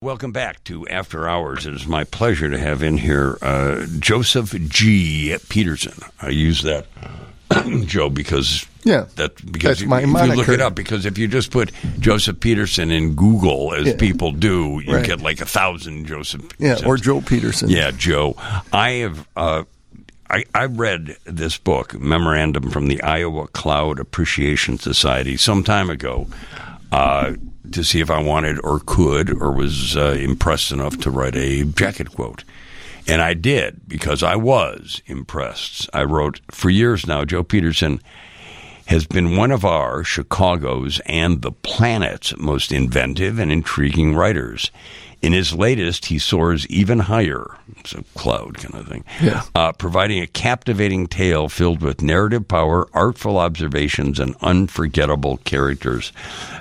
Welcome 0.00 0.30
back 0.30 0.62
to 0.64 0.86
After 0.86 1.28
Hours. 1.28 1.66
It 1.66 1.74
is 1.74 1.88
my 1.88 2.04
pleasure 2.04 2.48
to 2.48 2.56
have 2.56 2.84
in 2.84 2.98
here 2.98 3.36
uh, 3.42 3.84
Joseph 3.98 4.52
G. 4.68 5.36
Peterson. 5.48 5.94
I 6.22 6.28
use 6.28 6.62
that, 6.62 6.86
Joe, 7.84 8.08
because 8.08 8.64
Yeah, 8.84 9.06
that 9.16 9.34
because 9.50 9.80
you, 9.80 9.92
if 9.92 10.02
you 10.06 10.34
look 10.36 10.48
it 10.50 10.60
up. 10.60 10.76
Because 10.76 11.04
if 11.04 11.18
you 11.18 11.26
just 11.26 11.50
put 11.50 11.72
Joseph 11.98 12.38
Peterson 12.38 12.92
in 12.92 13.16
Google, 13.16 13.74
as 13.74 13.88
Yeah. 13.88 13.96
people 13.96 14.30
do, 14.30 14.80
you 14.86 14.94
Right. 14.94 15.04
get 15.04 15.20
like 15.20 15.40
a 15.40 15.46
thousand 15.46 16.06
Joseph. 16.06 16.46
Yeah, 16.60 16.78
or 16.86 16.96
Joe 16.96 17.20
Peterson. 17.20 17.68
Yeah, 17.68 17.90
Joe. 17.90 18.36
I 18.72 18.90
have. 19.02 19.26
Uh, 19.36 19.64
I, 20.30 20.44
I 20.54 20.66
read 20.66 21.16
this 21.24 21.56
book, 21.58 21.98
Memorandum 21.98 22.70
from 22.70 22.86
the 22.86 23.02
Iowa 23.02 23.48
Cloud 23.48 23.98
Appreciation 23.98 24.78
Society, 24.78 25.36
some 25.38 25.64
time 25.64 25.90
ago, 25.90 26.28
uh, 26.92 27.34
to 27.72 27.84
see 27.84 28.00
if 28.00 28.10
I 28.10 28.20
wanted 28.20 28.58
or 28.64 28.80
could 28.80 29.30
or 29.30 29.52
was 29.52 29.96
uh, 29.96 30.16
impressed 30.18 30.72
enough 30.72 30.98
to 31.00 31.10
write 31.10 31.36
a 31.36 31.64
jacket 31.64 32.12
quote. 32.12 32.44
And 33.06 33.22
I 33.22 33.34
did 33.34 33.88
because 33.88 34.22
I 34.22 34.36
was 34.36 35.02
impressed. 35.06 35.88
I 35.94 36.04
wrote, 36.04 36.40
for 36.50 36.68
years 36.68 37.06
now, 37.06 37.24
Joe 37.24 37.42
Peterson 37.42 38.02
has 38.88 39.06
been 39.06 39.36
one 39.36 39.50
of 39.50 39.66
our, 39.66 40.02
Chicago's, 40.02 40.98
and 41.04 41.42
the 41.42 41.52
planet's 41.52 42.34
most 42.38 42.72
inventive 42.72 43.38
and 43.38 43.52
intriguing 43.52 44.14
writers. 44.14 44.70
In 45.20 45.34
his 45.34 45.52
latest, 45.52 46.06
he 46.06 46.18
soars 46.18 46.66
even 46.68 47.00
higher. 47.00 47.58
It's 47.76 47.92
a 47.92 48.02
cloud 48.16 48.56
kind 48.56 48.74
of 48.76 48.88
thing. 48.88 49.04
Yeah. 49.20 49.42
Uh, 49.54 49.72
providing 49.72 50.22
a 50.22 50.26
captivating 50.26 51.06
tale 51.06 51.50
filled 51.50 51.82
with 51.82 52.00
narrative 52.00 52.48
power, 52.48 52.88
artful 52.94 53.36
observations, 53.36 54.18
and 54.18 54.34
unforgettable 54.40 55.36
characters. 55.38 56.10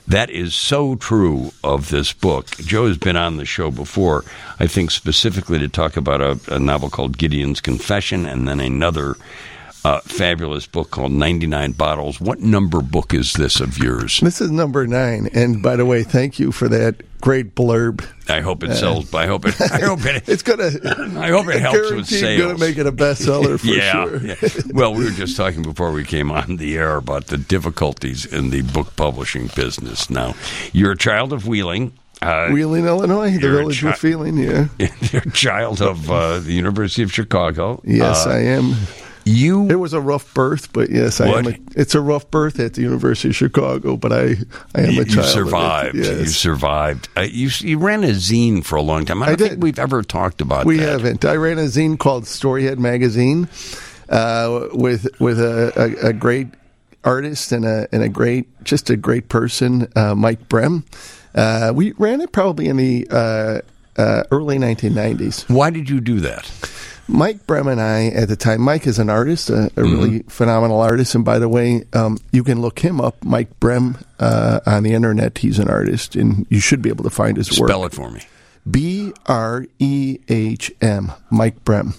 That 0.06 0.30
is 0.30 0.54
so 0.54 0.96
true 0.96 1.52
of 1.64 1.92
this 1.92 2.12
book. 2.12 2.48
Joe 2.58 2.88
has 2.88 2.98
been 2.98 3.16
on 3.16 3.38
the 3.38 3.46
show 3.46 3.72
before, 3.72 4.26
I 4.60 4.68
think 4.68 4.92
specifically 4.92 5.60
to 5.60 5.70
talk 5.70 5.96
about 5.96 6.20
a, 6.20 6.38
a 6.54 6.60
novel 6.60 6.90
called 6.90 7.18
Gideon's 7.18 7.62
Confession 7.62 8.26
and 8.26 8.50
then 8.50 8.60
another 8.60 9.16
uh, 9.88 10.00
fabulous 10.02 10.68
book 10.68 10.92
called 10.92 11.12
99 11.14 11.72
Bottles. 11.74 12.20
What 12.20 12.40
number 12.42 12.82
book 12.82 13.14
is 13.14 13.34
this 13.34 13.60
of 13.62 13.78
yours? 13.78 14.20
This 14.20 14.42
is 14.42 14.52
number 14.52 14.86
nine. 14.88 15.30
And 15.34 15.62
by 15.64 15.76
the 15.78 15.86
way, 15.86 16.04
thank 16.04 16.40
you 16.40 16.52
for 16.52 16.68
that 16.70 16.96
great 17.22 17.56
blurb. 17.56 18.06
I 18.30 18.42
hope 18.42 18.64
it 18.64 18.76
sells. 18.76 19.14
I 19.14 19.26
hope 19.28 19.46
it. 19.46 19.60
I 19.62 19.80
hope 19.80 20.06
it. 20.06 20.24
It's 20.28 20.44
gonna. 20.44 20.72
I 21.20 21.30
hope 21.30 21.48
it 21.48 21.62
helps 21.62 21.92
with 21.92 22.08
sales. 22.08 22.42
Gonna 22.42 22.58
make 22.58 22.78
it 22.78 22.86
a 22.86 22.92
bestseller 22.92 23.58
for 23.60 23.68
yeah, 23.80 23.92
sure. 23.94 24.18
yeah. 24.26 24.74
Well, 24.74 24.94
we 24.94 25.06
were 25.06 25.12
just 25.12 25.38
talking 25.38 25.62
before 25.64 25.92
we 25.94 26.04
came 26.04 26.32
on 26.32 26.58
the 26.58 26.76
air 26.78 26.98
about 26.98 27.28
the 27.28 27.38
difficulties 27.38 28.26
in 28.26 28.50
the 28.50 28.62
book 28.64 28.96
publishing 28.98 29.48
business. 29.56 30.10
Now, 30.10 30.36
you're 30.74 30.92
a 30.92 30.98
child 30.98 31.32
of 31.32 31.48
Wheeling. 31.48 31.94
Uh, 32.22 32.50
Wheeling, 32.50 32.86
Illinois, 32.88 33.32
the 33.32 33.40
village 33.50 33.82
chi- 33.82 33.88
with 33.88 33.98
feeling. 33.98 34.38
Yeah. 34.38 34.68
you're 34.80 35.22
a 35.22 35.32
child 35.32 35.82
of 35.82 36.10
uh, 36.12 36.40
the 36.40 36.52
University 36.52 37.04
of 37.04 37.14
Chicago. 37.14 37.80
Yes, 37.86 38.26
Uh, 38.26 38.32
I 38.32 38.40
am. 38.40 38.76
You 39.28 39.68
It 39.70 39.76
was 39.76 39.94
a 39.94 40.02
rough 40.02 40.34
birth, 40.34 40.72
but 40.74 40.90
yes, 40.90 41.20
I 41.22 41.28
am. 41.28 41.48
A, 41.48 41.58
it's 41.76 41.96
a 41.96 42.02
rough 42.02 42.30
birth 42.32 42.60
at 42.60 42.74
the 42.76 42.82
University 42.82 43.30
of 43.30 43.36
Chicago, 43.36 43.98
but 43.98 44.12
I, 44.14 44.36
I 44.76 44.82
am 44.82 44.92
you, 44.92 45.02
a 45.02 45.06
child. 45.06 45.10
you 45.16 45.20
it. 45.22 45.24
survived. 45.26 45.96
You 45.96 46.26
survived. 46.28 47.10
Uh, 47.18 47.22
you, 47.22 47.50
you 47.60 47.78
ran 47.78 48.04
a 48.04 48.10
zine 48.10 48.64
for 48.64 48.76
a 48.78 48.82
long 48.82 49.06
time. 49.06 49.22
I 49.22 49.26
I 49.26 49.30
don't 49.30 49.38
think 49.40 49.50
did. 49.52 49.64
we've 49.64 49.80
ever 49.80 50.02
talked 50.04 50.42
about 50.42 50.66
We 50.66 50.78
that. 50.78 50.90
haven't. 50.90 51.26
I 51.26 51.36
ran 51.36 51.58
a 51.60 51.64
zine 51.64 51.98
called 52.00 52.24
Storyhead 52.24 52.78
Magazine 52.78 53.48
uh, 54.10 54.68
with 54.74 55.08
with 55.20 55.40
a, 55.40 55.74
a, 56.04 56.10
a 56.10 56.14
great 56.14 56.48
artist 57.04 57.52
and 57.52 57.66
a 57.66 57.88
and 57.92 58.04
a 58.04 58.10
great 58.10 58.48
just 58.64 58.90
a 58.90 58.96
great 58.98 59.30
person, 59.30 59.92
uh, 59.96 60.16
Mike 60.16 60.48
Brehm. 60.50 60.86
Uh, 61.36 61.72
we 61.76 61.92
ran 61.94 62.22
it 62.22 62.32
probably 62.32 62.68
in 62.68 62.78
the 62.78 63.08
uh, 63.12 63.60
uh, 63.98 64.24
early 64.32 64.58
1990s. 64.58 65.50
Why 65.54 65.70
did 65.70 65.90
you 65.90 66.00
do 66.02 66.20
that? 66.22 66.50
Mike 67.08 67.48
Brehm 67.48 67.68
and 67.68 67.80
I, 67.82 68.08
at 68.08 68.28
the 68.28 68.36
time, 68.36 68.62
Mike 68.62 68.86
is 68.86 69.00
an 69.00 69.10
artist, 69.10 69.50
a, 69.50 69.54
a 69.54 69.70
Mm-hmm. 69.70 69.82
really 69.82 70.20
phenomenal 70.28 70.82
artist. 70.82 71.16
And 71.16 71.24
by 71.24 71.40
the 71.40 71.48
way, 71.50 71.84
um, 71.94 72.18
you 72.32 72.44
can 72.44 72.62
look 72.62 72.80
him 72.80 73.00
up, 73.00 73.24
Mike 73.24 73.60
Brehm, 73.60 73.98
uh, 74.20 74.60
on 74.66 74.84
the 74.84 74.94
internet. 74.94 75.38
He's 75.38 75.58
an 75.60 75.70
artist, 75.70 76.16
and 76.16 76.46
you 76.50 76.60
should 76.60 76.82
be 76.82 76.90
able 76.90 77.04
to 77.06 77.10
find 77.10 77.38
his 77.38 77.58
work. 77.60 77.70
Spell 77.70 77.86
it 77.86 77.94
for 77.94 78.12
me. 78.12 78.22
B 78.70 79.14
R 79.28 79.66
E 79.80 80.20
H 80.28 80.72
M, 80.82 81.12
Mike 81.32 81.64
Brehm. 81.64 81.94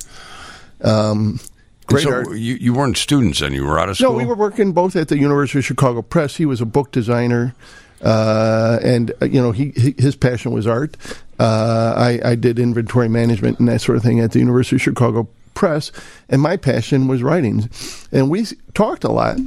Um, 0.85 1.41
great 1.87 2.05
so 2.05 2.13
art. 2.13 2.29
you, 2.33 2.55
you 2.57 2.75
weren't 2.75 2.99
students 2.99 3.41
then. 3.41 3.53
You 3.55 3.65
were 3.65 3.79
out 3.79 3.89
of 3.89 3.97
school. 3.97 4.13
No, 4.13 4.17
we 4.19 4.27
were 4.27 4.35
working 4.37 4.73
both 4.73 4.95
at 4.95 5.09
the 5.09 5.19
University 5.19 5.61
of 5.61 5.65
Chicago 5.65 6.03
Press. 6.03 6.37
He 6.37 6.45
was 6.45 6.61
a 6.61 6.67
book 6.67 6.93
designer, 6.93 7.55
uh, 8.03 8.79
and 8.83 9.13
uh, 9.21 9.27
you 9.27 9.41
know, 9.41 9.53
he, 9.53 9.71
he 9.71 9.95
his 9.99 10.17
passion 10.17 10.53
was 10.53 10.67
art. 10.67 10.97
Uh, 11.39 11.95
I, 11.97 12.31
I 12.31 12.35
did 12.35 12.59
inventory 12.59 13.09
management 13.09 13.61
and 13.61 13.69
that 13.69 13.81
sort 13.81 13.97
of 13.97 14.03
thing 14.03 14.21
at 14.21 14.33
the 14.33 14.41
University 14.41 14.77
of 14.77 14.83
Chicago 14.83 15.29
Press, 15.55 15.93
and 16.29 16.43
my 16.43 16.57
passion 16.57 17.09
was 17.09 17.23
writing. 17.23 17.69
And 18.13 18.31
we 18.31 18.45
talked 18.75 19.05
a 19.05 19.11
lot. 19.11 19.39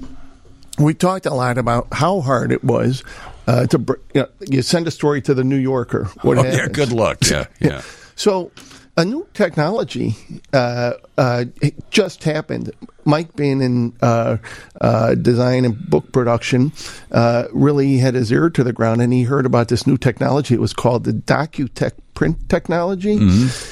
We 0.80 0.94
talked 0.94 1.26
a 1.26 1.34
lot 1.34 1.58
about 1.58 1.88
how 1.92 2.22
hard 2.22 2.52
it 2.52 2.64
was 2.64 3.04
uh, 3.48 3.68
to 3.68 3.78
you, 4.14 4.22
know, 4.22 4.28
you 4.42 4.62
send 4.62 4.88
a 4.88 4.92
story 4.92 5.22
to 5.22 5.34
the 5.34 5.44
New 5.44 5.58
Yorker. 5.58 6.06
What 6.22 6.38
Oh, 6.38 6.44
yeah, 6.44 6.68
good 6.68 6.92
luck. 6.92 7.20
Yeah, 7.30 7.46
yeah. 7.60 7.82
So, 8.16 8.52
a 8.98 9.06
new 9.06 9.28
technology 9.34 10.16
uh, 10.54 10.94
uh, 11.18 11.46
just 11.90 12.24
happened. 12.24 12.72
Mike, 13.06 13.36
being 13.36 13.62
in 13.62 13.94
uh, 14.02 14.38
uh, 14.80 15.16
design 15.16 15.66
and 15.66 15.90
book 15.90 16.12
production, 16.12 16.72
uh, 17.12 17.46
really 17.52 17.98
had 17.98 18.14
his 18.14 18.32
ear 18.32 18.50
to 18.50 18.64
the 18.64 18.74
ground, 18.74 19.02
and 19.02 19.12
he 19.12 19.24
heard 19.24 19.46
about 19.46 19.70
this 19.70 19.88
new 19.88 19.98
technology. 19.98 20.54
It 20.54 20.62
was 20.62 20.74
called 20.74 21.06
the 21.06 21.14
DocuTech 21.14 21.94
print 22.14 22.50
technology, 22.50 23.18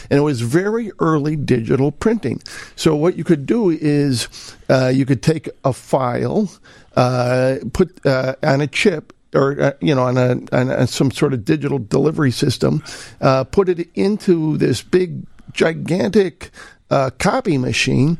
and 0.09 0.17
it 0.17 0.21
was 0.21 0.41
very 0.41 0.91
early 0.99 1.35
digital 1.35 1.91
printing. 1.91 2.41
So, 2.75 2.95
what 2.95 3.17
you 3.17 3.23
could 3.23 3.45
do 3.45 3.69
is 3.69 4.27
uh, 4.69 4.87
you 4.87 5.05
could 5.05 5.21
take 5.21 5.47
a 5.63 5.73
file, 5.73 6.49
uh, 6.95 7.57
put 7.73 8.03
uh, 8.05 8.35
on 8.41 8.61
a 8.61 8.67
chip 8.67 9.13
or 9.33 9.59
uh, 9.61 9.71
you 9.81 9.93
know 9.93 10.03
on 10.03 10.17
a, 10.17 10.31
on 10.51 10.69
a 10.69 10.87
some 10.87 11.11
sort 11.11 11.33
of 11.33 11.45
digital 11.45 11.79
delivery 11.79 12.31
system, 12.31 12.83
uh, 13.21 13.43
put 13.43 13.69
it 13.69 13.89
into 13.95 14.57
this 14.57 14.81
big 14.81 15.25
gigantic 15.51 16.51
uh, 16.89 17.09
copy 17.17 17.57
machine, 17.57 18.17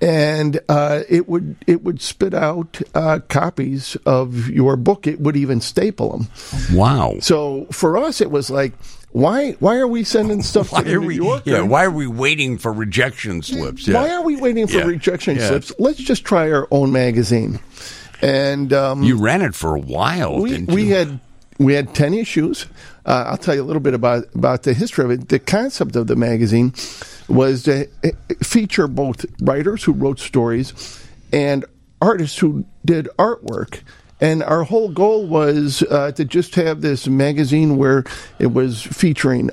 and 0.00 0.60
uh, 0.68 1.02
it 1.08 1.28
would 1.28 1.56
it 1.66 1.82
would 1.82 2.00
spit 2.00 2.34
out 2.34 2.80
uh, 2.94 3.20
copies 3.28 3.96
of 4.06 4.48
your 4.48 4.76
book. 4.76 5.06
It 5.06 5.20
would 5.20 5.36
even 5.36 5.60
staple 5.60 6.10
them. 6.10 6.28
Wow. 6.72 7.16
So 7.20 7.66
for 7.70 7.96
us, 7.98 8.20
it 8.20 8.30
was 8.30 8.50
like, 8.50 8.72
why 9.12 9.52
why 9.60 9.76
are 9.76 9.86
we 9.86 10.04
sending 10.04 10.42
stuff 10.52 10.72
Why 10.72 10.82
to 10.82 10.94
are 10.96 11.00
New 11.00 11.06
we? 11.06 11.16
Yorker? 11.16 11.42
Yeah. 11.50 11.60
Why 11.62 11.84
are 11.84 11.90
we 11.90 12.06
waiting 12.06 12.58
for 12.58 12.72
rejection 12.72 13.42
slips? 13.42 13.86
Yeah. 13.86 13.94
Why 14.02 14.10
are 14.10 14.22
we 14.22 14.36
waiting 14.36 14.66
for 14.66 14.78
Yeah. 14.78 14.84
rejection 14.84 15.36
Yeah. 15.36 15.48
slips? 15.48 15.72
Let's 15.78 15.98
just 15.98 16.24
try 16.24 16.50
our 16.50 16.66
own 16.70 16.92
magazine. 16.92 17.60
And 18.22 18.72
um, 18.72 19.02
You 19.02 19.18
ran 19.18 19.42
it 19.42 19.54
for 19.54 19.74
a 19.74 19.80
while, 19.80 20.40
we 20.40 20.50
didn't 20.50 20.70
we 20.72 20.88
had 20.90 21.20
we 21.58 21.74
had 21.74 21.94
ten 21.94 22.14
issues. 22.14 22.66
Uh, 23.04 23.24
I'll 23.28 23.36
tell 23.36 23.54
you 23.54 23.62
a 23.62 23.64
little 23.64 23.82
bit 23.82 23.94
about 23.94 24.24
about 24.34 24.62
the 24.62 24.74
history 24.74 25.04
of 25.04 25.10
it. 25.10 25.28
The 25.28 25.38
concept 25.40 25.96
of 25.96 26.06
the 26.06 26.16
magazine 26.16 26.72
was 27.28 27.64
to 27.64 27.88
uh, 28.04 28.08
feature 28.42 28.86
both 28.88 29.26
writers 29.40 29.82
who 29.84 29.92
wrote 29.92 30.20
stories 30.20 30.72
and 31.32 31.64
artists 32.00 32.38
who 32.38 32.64
did 32.84 33.08
artwork. 33.18 33.80
And 34.22 34.42
our 34.44 34.62
whole 34.62 34.88
goal 34.88 35.26
was 35.26 35.82
uh, 35.82 36.12
to 36.12 36.24
just 36.24 36.54
have 36.54 36.80
this 36.80 37.08
magazine 37.08 37.76
where 37.76 38.04
it 38.38 38.52
was 38.52 38.80
featuring 38.80 39.50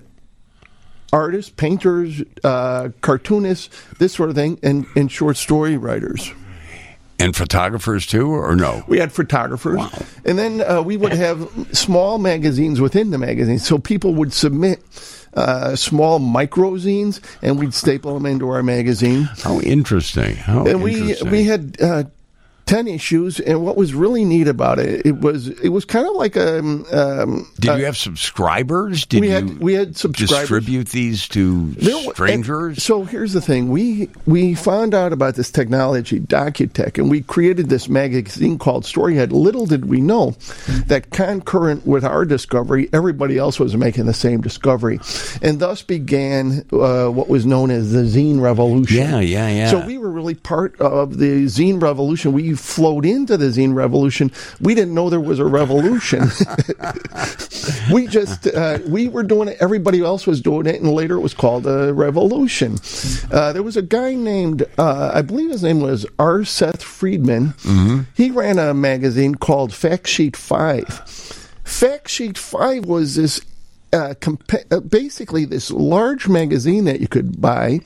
artists, 1.11 1.51
painters, 1.51 2.21
uh, 2.43 2.89
cartoonists, 3.01 3.75
this 3.97 4.13
sort 4.13 4.29
of 4.29 4.35
thing, 4.35 4.59
and, 4.61 4.85
and 4.95 5.11
short 5.11 5.37
story 5.37 5.75
writers. 5.75 6.31
and 7.19 7.35
photographers 7.35 8.05
too, 8.05 8.29
or 8.29 8.55
no? 8.55 8.83
We 8.87 8.99
had 8.99 9.11
photographers, 9.11 9.81
and 10.23 10.37
then 10.37 10.61
uh, 10.61 10.83
we 10.83 10.97
would 10.97 11.13
have 11.13 11.49
small 11.75 12.19
magazines 12.19 12.79
within 12.79 13.09
the 13.09 13.17
magazine. 13.17 13.57
So 13.57 13.79
people 13.79 14.13
would 14.13 14.31
submit 14.33 14.83
uh, 15.33 15.75
small 15.75 16.19
microzines, 16.19 17.21
and 17.41 17.57
we'd 17.57 17.73
staple 17.73 18.13
them 18.13 18.27
into 18.27 18.49
our 18.49 18.61
magazine. 18.61 19.23
How 19.41 19.59
interesting. 19.61 20.35
How 20.35 20.65
And 20.67 20.83
we 20.83 20.93
interesting. 20.95 21.31
we 21.31 21.43
had 21.45 21.77
uh, 21.81 22.03
ten 22.69 22.87
issues, 22.87 23.39
and 23.39 23.65
what 23.65 23.75
was 23.75 23.95
really 23.95 24.23
neat 24.23 24.47
about 24.47 24.77
it, 24.77 25.03
it 25.03 25.19
was 25.19 25.47
it 25.47 25.69
was 25.69 25.85
kind 25.85 26.07
of 26.07 26.15
like 26.15 26.35
a. 26.35 26.59
Um, 26.59 27.49
Did 27.59 27.71
uh, 27.71 27.75
you 27.75 27.85
have 27.85 27.97
subscribers? 27.97 29.07
Did 29.07 29.21
we 29.21 29.27
you 29.27 29.33
had 29.33 29.59
we 29.59 29.73
had 29.73 29.97
subscribers. 29.97 30.41
distribute 30.41 30.89
these 30.89 31.27
to 31.29 31.71
There 31.71 32.13
strangers? 32.13 32.83
So 32.83 33.03
here's 33.05 33.33
the 33.33 33.41
thing: 33.41 33.69
we 33.69 34.09
we 34.27 34.53
found 34.53 34.93
out 34.93 35.11
about 35.11 35.33
this 35.33 35.49
technology, 35.49 36.19
DocuTech, 36.19 36.99
and 36.99 37.09
we 37.09 37.21
created 37.21 37.69
this 37.69 37.89
magazine 37.89 38.59
called 38.59 38.83
Storyhead. 38.83 39.31
Little 39.31 39.65
did 39.65 39.85
we 39.85 39.99
know 39.99 40.35
that 40.85 41.09
concurrent 41.09 41.87
with 41.87 42.05
our 42.05 42.23
discovery, 42.23 42.87
everybody 42.93 43.39
else 43.39 43.59
was 43.59 43.75
making 43.75 44.05
the 44.05 44.13
same 44.13 44.41
discovery, 44.41 44.99
and 45.41 45.59
thus 45.59 45.81
began 45.81 46.63
uh, 46.71 47.07
what 47.07 47.29
was 47.29 47.47
known 47.47 47.71
as 47.71 47.93
the 47.93 48.03
zine 48.03 48.39
revolution. 48.39 48.97
Yeah, 48.97 49.19
yeah, 49.19 49.49
yeah. 49.49 49.71
So 49.71 49.83
we 49.85 49.97
were 49.97 50.11
really 50.11 50.35
part 50.35 50.79
of 50.79 51.17
the 51.17 51.45
zine 51.45 51.81
revolution. 51.81 52.31
We 52.31 52.58
flowed 52.59 53.05
into 53.05 53.37
the 53.37 53.45
zine 53.45 53.73
revolution, 53.73 54.31
we 54.59 54.75
didn't 54.75 54.93
know 54.93 55.09
there 55.09 55.19
was 55.19 55.39
a 55.39 55.45
revolution. 55.45 56.23
we 57.93 58.07
just 58.07 58.47
uh, 58.47 58.79
we 58.87 59.07
were 59.07 59.23
doing 59.23 59.49
it. 59.49 59.57
Everybody 59.59 60.01
else 60.01 60.27
was 60.27 60.41
doing 60.41 60.65
it, 60.65 60.81
and 60.81 60.91
later 60.91 61.15
it 61.15 61.21
was 61.21 61.33
called 61.33 61.65
a 61.65 61.93
revolution. 61.93 62.77
Uh, 63.31 63.53
there 63.53 63.63
was 63.63 63.77
a 63.77 63.81
guy 63.81 64.15
named 64.15 64.65
uh, 64.77 65.11
I 65.13 65.21
believe 65.21 65.51
his 65.51 65.63
name 65.63 65.81
was 65.81 66.05
R. 66.17 66.43
Seth 66.43 66.83
Friedman. 66.83 67.49
Mm-hmm. 67.63 68.01
He 68.15 68.31
ran 68.31 68.59
a 68.59 68.73
magazine 68.73 69.35
called 69.35 69.71
Factsheet 69.71 70.35
Five. 70.35 70.87
Factsheet 71.63 72.37
Five 72.37 72.85
was 72.85 73.15
this 73.15 73.41
uh, 73.91 74.13
compa- 74.19 74.71
uh, 74.71 74.79
basically 74.81 75.45
this 75.45 75.71
large 75.71 76.27
magazine 76.27 76.85
that 76.85 76.99
you 76.99 77.07
could 77.07 77.41
buy, 77.41 77.79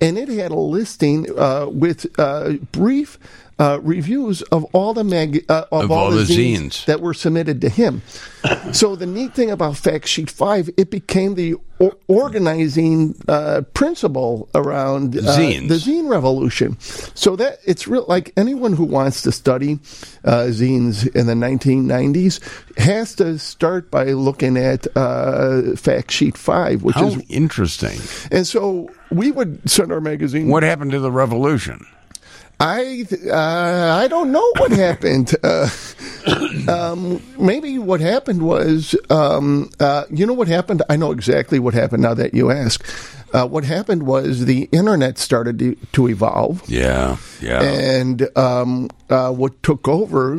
and 0.00 0.18
it 0.18 0.28
had 0.28 0.50
a 0.50 0.56
listing 0.58 1.26
uh, 1.38 1.66
with 1.70 2.06
uh, 2.18 2.52
brief 2.72 3.18
uh, 3.58 3.78
reviews 3.82 4.42
of 4.42 4.64
all 4.74 4.92
the 4.94 5.04
mag- 5.04 5.44
uh, 5.48 5.64
of, 5.72 5.84
Of 5.84 5.90
all, 5.90 5.98
all 6.06 6.10
the, 6.10 6.24
the 6.24 6.34
zines, 6.34 6.56
zines. 6.58 6.84
that 6.86 7.00
were 7.00 7.14
submitted 7.14 7.60
to 7.62 7.68
him. 7.68 8.02
so 8.72 8.96
the 8.96 9.06
neat 9.06 9.34
thing 9.34 9.50
about 9.50 9.74
Factsheet 9.74 10.28
Five, 10.30 10.68
it 10.76 10.90
became 10.90 11.36
the 11.36 11.54
o- 11.80 11.92
organizing 12.06 13.14
uh, 13.28 13.62
principle 13.72 14.48
around 14.54 15.16
uh, 15.16 15.20
Zines. 15.22 15.68
the 15.68 15.74
zine 15.76 16.08
revolution. 16.10 16.78
So 17.14 17.34
that 17.36 17.58
it's 17.64 17.88
real. 17.88 18.04
Like 18.06 18.32
anyone 18.36 18.74
who 18.74 18.84
wants 18.84 19.22
to 19.22 19.32
study 19.32 19.74
uh, 20.24 20.48
zines 20.50 21.06
in 21.16 21.26
the 21.26 21.34
1990s 21.34 22.40
has 22.78 23.14
to 23.16 23.38
start 23.38 23.90
by 23.90 24.04
looking 24.12 24.56
at 24.58 24.86
uh, 24.96 25.72
Factsheet 25.76 26.36
Five, 26.36 26.82
which 26.82 26.96
How 26.96 27.06
is 27.06 27.24
interesting. 27.30 27.98
and 28.30 28.46
so 28.46 28.90
we 29.10 29.30
would 29.32 29.68
send 29.68 29.92
our 29.92 30.00
magazine. 30.02 30.48
What 30.48 30.62
happened 30.62 30.90
to 30.92 31.00
the 31.00 31.10
revolution? 31.12 31.86
I 32.58 33.04
uh, 33.30 34.00
I 34.02 34.08
don't 34.08 34.32
know 34.32 34.50
what 34.56 34.72
happened. 34.72 35.34
Uh, 35.42 35.68
um, 36.68 37.22
maybe 37.38 37.78
what 37.78 38.00
happened 38.00 38.42
was, 38.42 38.96
um, 39.10 39.70
uh, 39.78 40.04
you 40.10 40.26
know 40.26 40.32
what 40.32 40.48
happened? 40.48 40.82
I 40.88 40.96
know 40.96 41.12
exactly 41.12 41.58
what 41.58 41.74
happened 41.74 42.02
now 42.02 42.14
that 42.14 42.32
you 42.34 42.50
ask. 42.50 42.84
Uh, 43.34 43.46
what 43.46 43.64
happened 43.64 44.04
was 44.04 44.46
the 44.46 44.68
internet 44.72 45.18
started 45.18 45.58
to, 45.58 45.74
to 45.92 46.08
evolve, 46.08 46.62
Yeah, 46.68 47.18
yeah. 47.40 47.60
and 47.62 48.26
um, 48.38 48.88
uh, 49.10 49.32
what 49.32 49.62
took 49.62 49.86
over, 49.88 50.36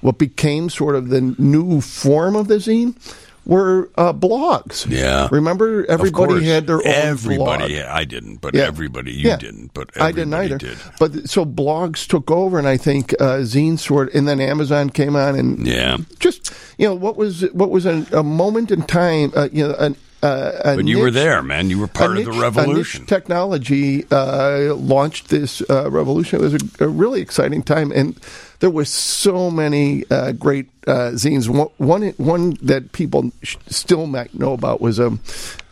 what 0.00 0.18
became 0.18 0.68
sort 0.70 0.96
of 0.96 1.10
the 1.10 1.20
new 1.20 1.80
form 1.80 2.34
of 2.34 2.48
the 2.48 2.56
zine, 2.56 2.96
were 3.44 3.90
uh, 3.96 4.12
blogs. 4.12 4.86
Yeah. 4.88 5.28
remember 5.32 5.84
everybody 5.88 6.44
had 6.44 6.66
their 6.66 6.76
own 6.76 6.82
Everybody, 6.86 7.64
blog. 7.64 7.70
yeah, 7.70 7.94
I 7.94 8.04
didn't, 8.04 8.36
but 8.40 8.54
Yeah. 8.54 8.62
everybody, 8.64 9.12
you 9.12 9.28
Yeah. 9.30 9.36
didn't, 9.36 9.74
but 9.74 9.90
I 10.00 10.12
didn't 10.12 10.34
either. 10.34 10.58
did. 10.58 10.78
But 10.98 11.28
so 11.28 11.44
blogs 11.44 12.06
took 12.06 12.30
over, 12.30 12.58
and 12.58 12.68
I 12.68 12.76
think 12.76 13.12
uh, 13.20 13.38
zines 13.42 13.80
sort, 13.80 14.14
and 14.14 14.28
then 14.28 14.40
Amazon 14.40 14.90
came 14.90 15.16
on, 15.16 15.34
and 15.34 15.66
Yeah. 15.66 15.96
just 16.20 16.52
you 16.78 16.86
know 16.86 16.94
what 16.94 17.16
was 17.16 17.42
what 17.52 17.70
was 17.70 17.84
a, 17.86 18.06
a 18.12 18.22
moment 18.22 18.70
in 18.70 18.82
time, 18.82 19.32
uh, 19.34 19.48
you 19.52 19.66
know, 19.66 19.74
an, 19.74 19.96
uh, 20.22 20.52
a 20.64 20.76
But 20.76 20.86
you 20.86 21.00
were 21.00 21.10
there, 21.10 21.42
man. 21.42 21.68
You 21.70 21.78
were 21.80 21.86
part 21.88 22.10
a 22.16 22.20
of 22.20 22.24
the 22.26 22.30
niche- 22.30 22.38
a 22.38 22.42
revolution. 22.42 23.06
technology 23.06 24.04
uh, 24.10 24.74
launched 24.74 25.28
this 25.28 25.62
uh, 25.68 25.90
revolution. 25.90 26.40
It 26.40 26.42
was 26.42 26.54
a, 26.54 26.84
a 26.84 26.88
really 26.88 27.20
exciting 27.20 27.62
time, 27.62 27.90
and 27.92 28.18
there 28.60 28.70
was 28.70 28.88
so 28.88 29.50
many 29.50 30.04
uh, 30.10 30.32
great 30.32 30.68
uh, 30.86 31.12
zines. 31.14 31.48
One, 31.48 31.68
one 31.78 32.02
one 32.18 32.56
that 32.62 32.92
people 32.92 33.32
sh- 33.42 33.56
still 33.66 34.06
might 34.06 34.32
know 34.34 34.52
about 34.52 34.80
was 34.80 34.98
a, 34.98 35.06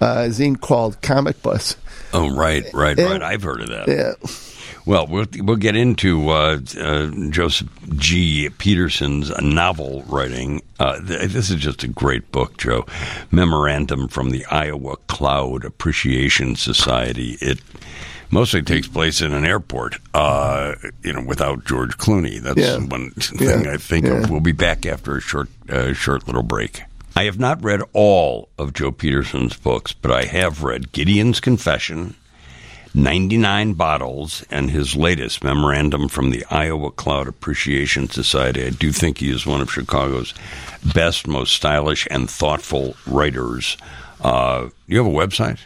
uh 0.01 0.29
zine 0.31 0.61
called 0.61 1.01
Cometbus. 1.01 1.77
Oh, 2.13 2.35
right, 2.35 2.65
right, 2.75 2.99
And- 2.99 3.09
right. 3.11 3.23
I've 3.23 3.43
heard 3.43 3.61
of 3.61 3.69
that. 3.69 3.87
Yeah. 3.89 4.13
Well, 4.91 5.07
we'll 5.07 5.27
we'll 5.39 5.55
get 5.55 5.77
into 5.77 6.31
uh, 6.31 6.59
uh, 6.77 7.11
Joseph 7.31 7.69
G. 7.95 8.49
Peterson's 8.59 9.31
novel 9.41 10.03
writing. 10.09 10.63
Uh, 10.81 10.99
th- 11.01 11.31
this 11.31 11.49
is 11.49 11.61
just 11.61 11.85
a 11.85 11.87
great 11.87 12.33
book, 12.33 12.59
Joe. 12.59 12.87
Memorandum 13.31 14.09
from 14.09 14.31
the 14.31 14.45
Iowa 14.47 14.97
Cloud 15.07 15.65
Appreciation 15.65 16.57
Society. 16.57 17.39
It 17.41 17.61
mostly 18.33 18.63
takes 18.63 18.89
place 18.89 19.21
in 19.21 19.33
an 19.33 19.45
airport. 19.45 19.95
Uh, 20.13 20.75
you 21.05 21.13
know, 21.13 21.23
without 21.25 21.65
George 21.65 21.97
Clooney. 21.97 22.41
That's 22.41 22.59
Yeah. 22.59 22.79
one 22.79 23.11
thing 23.13 23.65
Yeah. 23.65 23.73
I 23.73 23.77
think 23.77 24.07
Yeah. 24.07 24.25
of. 24.25 24.31
We'll 24.31 24.41
be 24.41 24.51
back 24.51 24.87
after 24.87 25.17
a 25.17 25.21
short 25.21 25.51
uh, 25.69 25.93
short 25.93 26.27
little 26.27 26.43
break. 26.43 26.83
I 27.15 27.25
have 27.27 27.39
not 27.39 27.63
read 27.63 27.83
all 27.93 28.49
of 28.59 28.73
Joe 28.73 28.91
Peterson's 28.91 29.57
books, 29.57 29.93
but 29.93 30.11
I 30.11 30.25
have 30.25 30.65
read 30.65 30.91
Gideon's 30.91 31.39
Confession. 31.39 32.17
99 32.95 33.75
bottles 33.75 34.45
and 34.51 34.71
his 34.71 34.97
latest 34.97 35.45
memorandum 35.45 36.09
from 36.09 36.31
the 36.31 36.45
Iowa 36.51 36.91
Cloud 36.91 37.29
Appreciation 37.29 38.09
Society. 38.09 38.65
I 38.65 38.71
do 38.71 38.93
think 38.93 39.19
he 39.19 39.31
is 39.31 39.47
one 39.47 39.61
of 39.61 39.71
Chicago's 39.71 40.35
best, 40.95 41.27
most 41.27 41.53
stylish, 41.53 42.07
and 42.11 42.29
thoughtful 42.29 42.97
writers. 43.07 43.77
Uh, 44.21 44.71
you 44.87 44.99
have 44.99 45.07
a 45.07 45.11
website? 45.11 45.59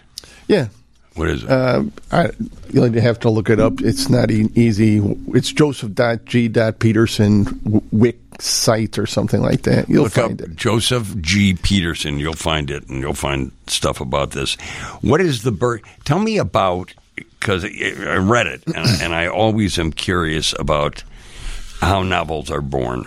Yeah. 0.49 0.69
What 1.15 1.31
is 1.31 1.45
it? 1.45 1.51
Uh, 1.51 1.85
I, 2.11 2.31
you'll 2.73 2.93
have 2.93 3.21
to 3.21 3.31
look 3.31 3.49
it 3.49 3.61
up. 3.61 3.81
It's 3.81 4.09
not 4.09 4.33
e- 4.33 4.51
easy. 4.55 5.01
It's 5.29 5.53
joseph.g.peterson 5.53 7.83
wick 7.93 8.19
site 8.41 8.99
or 8.99 9.07
something 9.07 9.41
like 9.41 9.63
that. 9.63 9.89
You'll 9.89 10.05
Look 10.05 10.13
find 10.15 10.41
it. 10.41 10.57
Joseph 10.57 11.17
G. 11.21 11.55
Peterson. 11.55 12.19
You'll 12.19 12.33
find 12.35 12.69
it, 12.71 12.89
and 12.89 13.01
you'll 13.01 13.15
find 13.15 13.53
stuff 13.69 14.01
about 14.01 14.33
this. 14.33 14.55
What 15.03 15.21
is 15.21 15.43
the 15.43 15.53
birth? 15.53 15.83
Tell 16.05 16.19
me 16.19 16.39
about 16.39 16.93
because 17.45 17.63
I 17.65 18.17
read 18.17 18.47
it, 18.47 18.63
and, 18.75 19.03
and 19.03 19.15
I 19.15 19.27
always 19.29 19.79
am 19.79 19.93
curious 19.93 20.55
about 20.59 21.05
how 21.81 22.03
novels 22.03 22.51
are 22.51 22.63
born. 22.63 23.03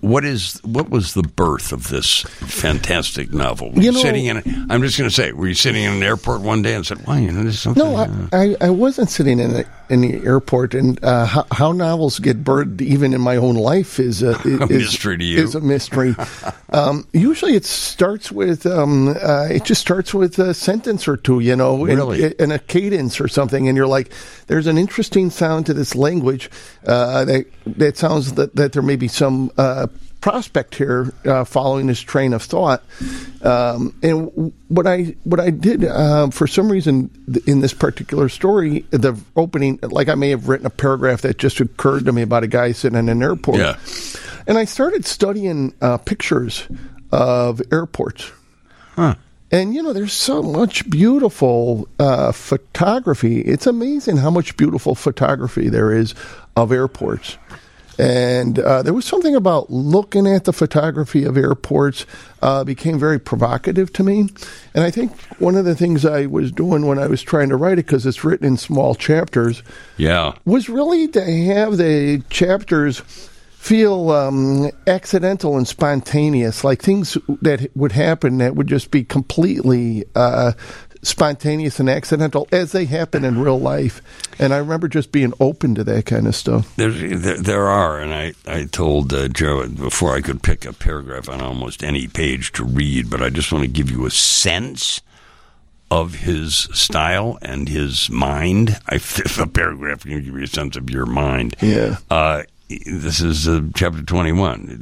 What 0.00 0.24
is 0.24 0.60
what 0.62 0.88
was 0.88 1.14
the 1.14 1.22
birth 1.24 1.72
of 1.72 1.88
this 1.88 2.20
fantastic 2.20 3.32
novel? 3.32 3.70
Were 3.72 3.78
you, 3.78 3.82
You 3.86 3.92
know- 3.92 3.98
sitting 4.00 4.26
in? 4.26 4.36
A, 4.36 4.42
I'm 4.70 4.80
just 4.82 4.96
going 4.96 5.10
to 5.10 5.14
say, 5.14 5.32
were 5.32 5.48
you 5.48 5.54
sitting 5.54 5.82
in 5.82 5.94
an 5.94 6.02
airport 6.04 6.42
one 6.42 6.62
day 6.62 6.74
and 6.74 6.86
said, 6.86 7.04
"Wow, 7.06 7.16
you 7.16 7.32
know, 7.32 7.42
this 7.42 7.54
is 7.54 7.60
something." 7.60 7.82
No, 7.82 7.96
uh, 7.96 8.08
I, 8.32 8.38
I, 8.52 8.56
I 8.68 8.70
wasn't 8.70 9.10
sitting 9.10 9.40
in, 9.40 9.50
a, 9.56 9.64
in 9.88 10.00
the 10.00 10.24
airport, 10.24 10.74
and 10.74 11.02
uh, 11.04 11.26
how, 11.26 11.46
how 11.50 11.72
novels 11.72 12.18
get 12.18 12.42
birthed, 12.42 12.80
even 12.80 13.14
in 13.14 13.20
my 13.20 13.36
own 13.36 13.54
life, 13.54 13.98
is 13.98 14.22
a, 14.22 14.30
is, 14.42 14.68
mystery 14.68 15.18
to 15.18 15.24
you. 15.24 15.42
Is 15.42 15.54
a 15.54 15.60
mystery. 15.60 16.14
um, 16.70 17.06
usually, 17.12 17.54
it 17.54 17.64
starts 17.64 18.30
with 18.32 18.66
um, 18.66 19.08
uh, 19.08 19.48
it 19.50 19.64
just 19.64 19.80
starts 19.80 20.12
with 20.12 20.38
a 20.38 20.54
sentence 20.54 21.06
or 21.08 21.16
two, 21.16 21.40
you 21.40 21.56
know, 21.56 21.84
and- 21.86 21.96
Really? 21.96 22.34
and, 22.38 22.52
a 22.52 22.58
cadence 22.58 23.20
or 23.20 23.28
something, 23.28 23.68
and 23.68 23.76
you're 23.76 23.86
like, 23.86 24.12
"There's 24.46 24.66
an 24.66 24.78
interesting 24.78 25.30
sound 25.30 25.66
to 25.66 25.74
this 25.74 25.94
language 25.94 26.50
uh, 26.86 27.24
that 27.24 27.46
that 27.66 27.96
sounds 27.96 28.34
that, 28.34 28.54
that 28.56 28.72
there 28.72 28.82
may 28.82 28.96
be 28.96 29.08
some." 29.08 29.50
Prospect 30.26 30.74
here 30.74 31.12
uh, 31.24 31.44
following 31.44 31.86
this 31.86 32.00
train 32.00 32.32
of 32.32 32.42
thought 32.42 32.82
um, 33.42 33.94
and 34.02 34.52
what 34.66 34.84
I 34.84 35.14
what 35.22 35.38
I 35.38 35.50
did 35.50 35.84
uh, 35.84 36.30
for 36.30 36.48
some 36.48 36.68
reason 36.68 37.12
in 37.46 37.60
this 37.60 37.72
particular 37.72 38.28
story 38.28 38.80
the 38.90 39.16
opening 39.36 39.78
like 39.82 40.08
I 40.08 40.16
may 40.16 40.30
have 40.30 40.48
written 40.48 40.66
a 40.66 40.70
paragraph 40.70 41.20
that 41.20 41.38
just 41.38 41.60
occurred 41.60 42.06
to 42.06 42.12
me 42.12 42.22
about 42.22 42.42
a 42.42 42.48
guy 42.48 42.72
sitting 42.72 42.98
in 42.98 43.08
an 43.08 43.22
airport 43.22 43.58
Yeah. 43.58 43.76
and 44.48 44.58
I 44.58 44.64
started 44.64 45.06
studying 45.06 45.72
uh, 45.80 45.98
pictures 45.98 46.66
of 47.12 47.62
airports 47.70 48.32
and 49.52 49.74
you 49.76 49.82
know, 49.84 49.92
there's 49.92 50.12
so 50.12 50.42
much 50.42 50.90
beautiful 50.90 51.86
uh, 52.00 52.32
photography. 52.32 53.42
It's 53.42 53.68
amazing 53.68 54.16
how 54.16 54.30
much 54.30 54.56
beautiful 54.56 54.96
photography 54.96 55.68
there 55.68 55.92
is 55.92 56.16
of 56.56 56.72
airports. 56.72 57.38
And 57.98 58.58
uh, 58.58 58.82
there 58.82 58.92
was 58.92 59.04
something 59.04 59.34
about 59.34 59.70
looking 59.70 60.26
at 60.26 60.44
the 60.44 60.52
photography 60.52 61.24
of 61.24 61.36
airports 61.36 62.04
uh, 62.42 62.62
became 62.64 62.98
very 62.98 63.18
provocative 63.18 63.92
to 63.94 64.02
me. 64.02 64.28
And 64.74 64.84
I 64.84 64.90
think 64.90 65.18
one 65.38 65.56
of 65.56 65.64
the 65.64 65.74
things 65.74 66.04
I 66.04 66.26
was 66.26 66.52
doing 66.52 66.86
when 66.86 66.98
I 66.98 67.06
was 67.06 67.22
trying 67.22 67.48
to 67.48 67.56
write 67.56 67.78
it, 67.78 67.86
because 67.86 68.04
it's 68.04 68.24
written 68.24 68.46
in 68.46 68.56
small 68.56 68.94
chapters, 68.94 69.62
yeah, 69.96 70.32
was 70.44 70.68
really 70.68 71.08
to 71.08 71.24
have 71.24 71.78
the 71.78 72.22
chapters 72.28 73.02
feel 73.66 74.10
um, 74.10 74.70
accidental 74.86 75.56
and 75.56 75.66
spontaneous, 75.66 76.62
like 76.62 76.80
things 76.80 77.18
that 77.42 77.68
would 77.74 77.90
happen 77.90 78.38
that 78.38 78.54
would 78.54 78.68
just 78.68 78.92
be 78.92 79.02
completely 79.02 80.04
uh, 80.14 80.52
spontaneous 81.06 81.78
and 81.78 81.88
accidental 81.88 82.48
as 82.52 82.72
they 82.72 82.84
happen 82.84 83.24
in 83.24 83.40
real 83.40 83.58
life. 83.58 84.02
And 84.38 84.52
I 84.52 84.58
remember 84.58 84.88
just 84.88 85.12
being 85.12 85.32
open 85.40 85.74
to 85.76 85.84
that 85.84 86.06
kind 86.06 86.26
of 86.26 86.34
stuff. 86.34 86.74
There, 86.76 86.90
there, 86.90 87.38
there 87.38 87.68
are, 87.68 88.00
and 88.00 88.12
I, 88.12 88.34
I 88.46 88.64
told 88.64 89.12
uh, 89.12 89.28
Joe 89.28 89.66
before 89.68 90.14
I 90.14 90.20
could 90.20 90.42
pick 90.42 90.64
a 90.64 90.72
paragraph 90.72 91.28
on 91.28 91.40
almost 91.40 91.82
any 91.82 92.08
page 92.08 92.52
to 92.52 92.64
read, 92.64 93.08
but 93.08 93.22
I 93.22 93.30
just 93.30 93.52
want 93.52 93.62
to 93.62 93.70
give 93.70 93.90
you 93.90 94.04
a 94.06 94.10
sense 94.10 95.00
of 95.90 96.14
his 96.16 96.68
style 96.72 97.38
and 97.40 97.68
his 97.68 98.10
mind. 98.10 98.80
I, 98.88 98.96
if 98.96 99.38
a 99.38 99.46
paragraph 99.46 100.02
can 100.02 100.22
give 100.22 100.26
you 100.26 100.42
a 100.42 100.48
sense 100.48 100.76
of 100.76 100.90
your 100.90 101.06
mind. 101.06 101.56
Yeah. 101.60 101.98
Uh, 102.10 102.42
this 102.68 103.20
is 103.20 103.46
uh, 103.46 103.62
chapter 103.74 104.02
21. 104.02 104.80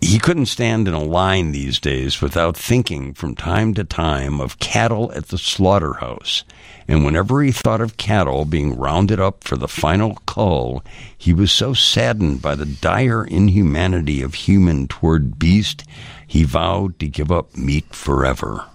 He 0.00 0.20
couldn't 0.20 0.46
stand 0.46 0.86
in 0.86 0.94
a 0.94 1.02
line 1.02 1.50
these 1.50 1.80
days 1.80 2.22
without 2.22 2.56
thinking 2.56 3.14
from 3.14 3.34
time 3.34 3.74
to 3.74 3.82
time 3.82 4.40
of 4.40 4.60
cattle 4.60 5.10
at 5.12 5.28
the 5.28 5.38
slaughterhouse. 5.38 6.44
And 6.86 7.04
whenever 7.04 7.42
he 7.42 7.50
thought 7.50 7.80
of 7.80 7.96
cattle 7.96 8.44
being 8.44 8.78
rounded 8.78 9.18
up 9.18 9.42
for 9.42 9.56
the 9.56 9.66
final 9.66 10.14
cull, 10.24 10.84
he 11.16 11.32
was 11.32 11.50
so 11.50 11.74
saddened 11.74 12.40
by 12.40 12.54
the 12.54 12.64
dire 12.64 13.24
inhumanity 13.24 14.22
of 14.22 14.34
human 14.34 14.86
toward 14.86 15.36
beast, 15.36 15.82
he 16.26 16.44
vowed 16.44 16.98
to 17.00 17.08
give 17.08 17.32
up 17.32 17.56
meat 17.56 17.92
forever. 17.92 18.66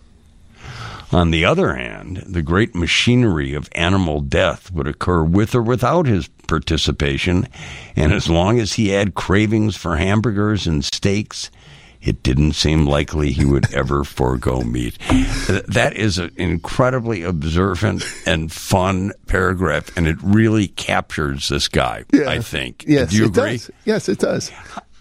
On 1.13 1.31
the 1.31 1.45
other 1.45 1.75
hand, 1.75 2.23
the 2.25 2.41
great 2.41 2.75
machinery 2.75 3.53
of 3.53 3.69
animal 3.73 4.19
death 4.19 4.71
would 4.71 4.87
occur 4.87 5.23
with 5.23 5.55
or 5.55 5.61
without 5.61 6.05
his 6.05 6.27
participation, 6.47 7.47
and 7.95 8.13
as 8.13 8.29
long 8.29 8.59
as 8.59 8.73
he 8.73 8.89
had 8.89 9.13
cravings 9.15 9.75
for 9.75 9.97
hamburgers 9.97 10.67
and 10.67 10.83
steaks, 10.83 11.49
it 12.01 12.21
didn't 12.21 12.53
seem 12.53 12.85
likely 12.85 13.31
he 13.31 13.45
would 13.45 13.73
ever 13.73 14.03
forego 14.03 14.61
meat. 14.61 14.97
That 15.69 15.93
is 15.95 16.17
an 16.17 16.31
incredibly 16.35 17.23
observant 17.23 18.03
and 18.25 18.51
fun 18.51 19.13
paragraph, 19.27 19.95
and 19.97 20.07
it 20.07 20.17
really 20.21 20.67
captures 20.67 21.47
this 21.49 21.67
guy. 21.67 22.03
I 22.13 22.39
think. 22.39 22.83
Yes, 22.87 23.11
Do 23.11 23.17
you 23.17 23.23
it 23.25 23.27
agree? 23.37 23.51
does. 23.51 23.71
Yes, 23.85 24.09
it 24.09 24.19
does. 24.19 24.51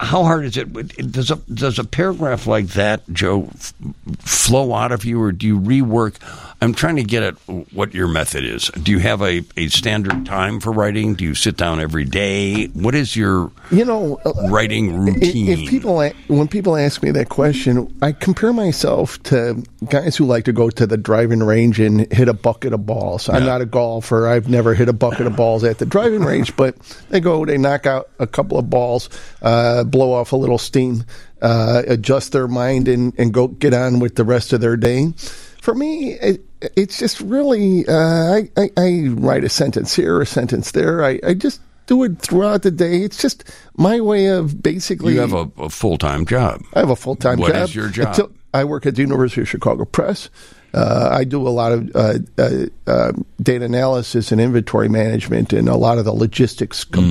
How 0.02 0.24
hard 0.24 0.44
is 0.44 0.56
it? 0.56 0.72
Does 1.12 1.30
a 1.30 1.36
does 1.36 1.78
a 1.78 1.84
paragraph 1.84 2.46
like 2.48 2.66
that, 2.68 3.08
Joe, 3.12 3.48
f- 3.54 3.72
flow 4.18 4.74
out 4.74 4.90
of 4.90 5.04
you, 5.04 5.22
or 5.22 5.30
do 5.32 5.46
you 5.46 5.58
rework? 5.58 6.16
I'm 6.60 6.74
trying 6.74 6.94
to 6.96 7.02
get 7.02 7.22
at 7.24 7.34
what 7.72 7.92
your 7.92 8.06
method 8.06 8.44
is. 8.44 8.68
Do 8.80 8.92
you 8.92 9.00
have 9.00 9.20
a, 9.20 9.42
a 9.56 9.66
standard 9.68 10.24
time 10.26 10.60
for 10.60 10.70
writing? 10.72 11.14
Do 11.14 11.24
you 11.24 11.34
sit 11.34 11.56
down 11.56 11.80
every 11.80 12.04
day? 12.04 12.66
What 12.66 12.94
is 12.94 13.16
your 13.16 13.50
You 13.72 13.84
know, 13.84 14.20
uh, 14.24 14.32
writing 14.48 14.96
routine? 14.96 15.48
if 15.48 15.68
people 15.68 16.08
when 16.28 16.46
people 16.48 16.76
ask 16.76 17.02
me 17.02 17.10
that 17.12 17.28
question, 17.30 17.92
I 18.00 18.12
compare 18.12 18.52
myself 18.52 19.20
to 19.24 19.64
guys 19.88 20.16
who 20.16 20.24
like 20.26 20.44
to 20.44 20.52
go 20.52 20.70
to 20.70 20.86
the 20.86 20.96
driving 20.96 21.40
range 21.42 21.80
and 21.80 22.12
hit 22.12 22.28
a 22.28 22.34
bucket 22.34 22.72
of 22.72 22.86
balls. 22.86 23.28
I'm 23.28 23.44
not 23.44 23.60
a 23.60 23.66
golfer. 23.66 24.28
I've 24.28 24.48
never 24.48 24.74
hit 24.74 24.88
a 24.88 24.92
bucket 24.92 25.26
of 25.26 25.34
balls 25.34 25.64
at 25.64 25.78
the 25.78 25.86
driving 25.86 26.22
range, 26.22 26.54
but 26.56 26.76
they 27.10 27.18
go, 27.18 27.44
they 27.44 27.58
knock 27.58 27.86
out 27.86 28.08
a 28.20 28.26
couple 28.26 28.56
of 28.58 28.70
balls, 28.70 29.08
uh, 29.42 29.82
blow 29.92 30.12
off 30.12 30.32
a 30.32 30.36
little 30.36 30.58
steam, 30.58 31.04
uh, 31.40 31.82
adjust 31.86 32.32
their 32.32 32.48
mind, 32.48 32.88
and, 32.88 33.12
and 33.18 33.32
go 33.32 33.46
get 33.46 33.72
on 33.74 34.00
with 34.00 34.16
the 34.16 34.24
rest 34.24 34.52
of 34.52 34.60
their 34.60 34.76
day. 34.76 35.12
For 35.60 35.74
me, 35.74 36.14
it, 36.14 36.44
it's 36.76 36.98
just 36.98 37.20
really 37.20 37.86
uh, 37.86 37.94
I, 37.94 38.50
I, 38.56 38.70
I 38.76 39.08
write 39.10 39.44
a 39.44 39.48
sentence 39.48 39.94
here, 39.94 40.20
a 40.20 40.26
sentence 40.26 40.72
there. 40.72 41.04
I, 41.04 41.20
I 41.24 41.34
just 41.34 41.60
do 41.86 42.02
it 42.02 42.18
throughout 42.18 42.62
the 42.62 42.70
day. 42.72 43.02
It's 43.02 43.22
just 43.22 43.44
my 43.76 44.00
way 44.00 44.26
of 44.26 44.60
basically. 44.60 45.14
you 45.14 45.20
have 45.20 45.32
a, 45.34 45.48
a 45.58 45.68
full 45.68 45.98
time 45.98 46.26
job. 46.26 46.62
I 46.74 46.80
have 46.80 46.90
a 46.90 46.96
full 46.96 47.14
time 47.14 47.38
What 47.38 47.52
job. 47.52 47.62
is 47.68 47.74
your 47.76 47.88
job? 47.88 48.08
Until- 48.08 48.32
I 48.54 48.64
work 48.64 48.84
at 48.84 48.96
the 48.96 49.02
University 49.02 49.40
of 49.40 49.48
Chicago 49.48 49.84
Press. 49.86 50.28
Uh, 50.74 51.08
I 51.12 51.24
do 51.24 51.46
a 51.46 51.50
lot 51.50 51.72
of 51.72 51.90
uh, 51.94 52.14
uh, 52.38 52.50
uh, 52.86 53.12
data 53.40 53.64
analysis 53.64 54.32
and 54.32 54.40
inventory 54.40 54.88
management 54.88 55.52
and 55.52 55.68
a 55.68 55.76
lot 55.76 55.98
of 55.98 56.04
the 56.04 56.12
logistics 56.12 56.84
Mm-hmm. 56.84 57.10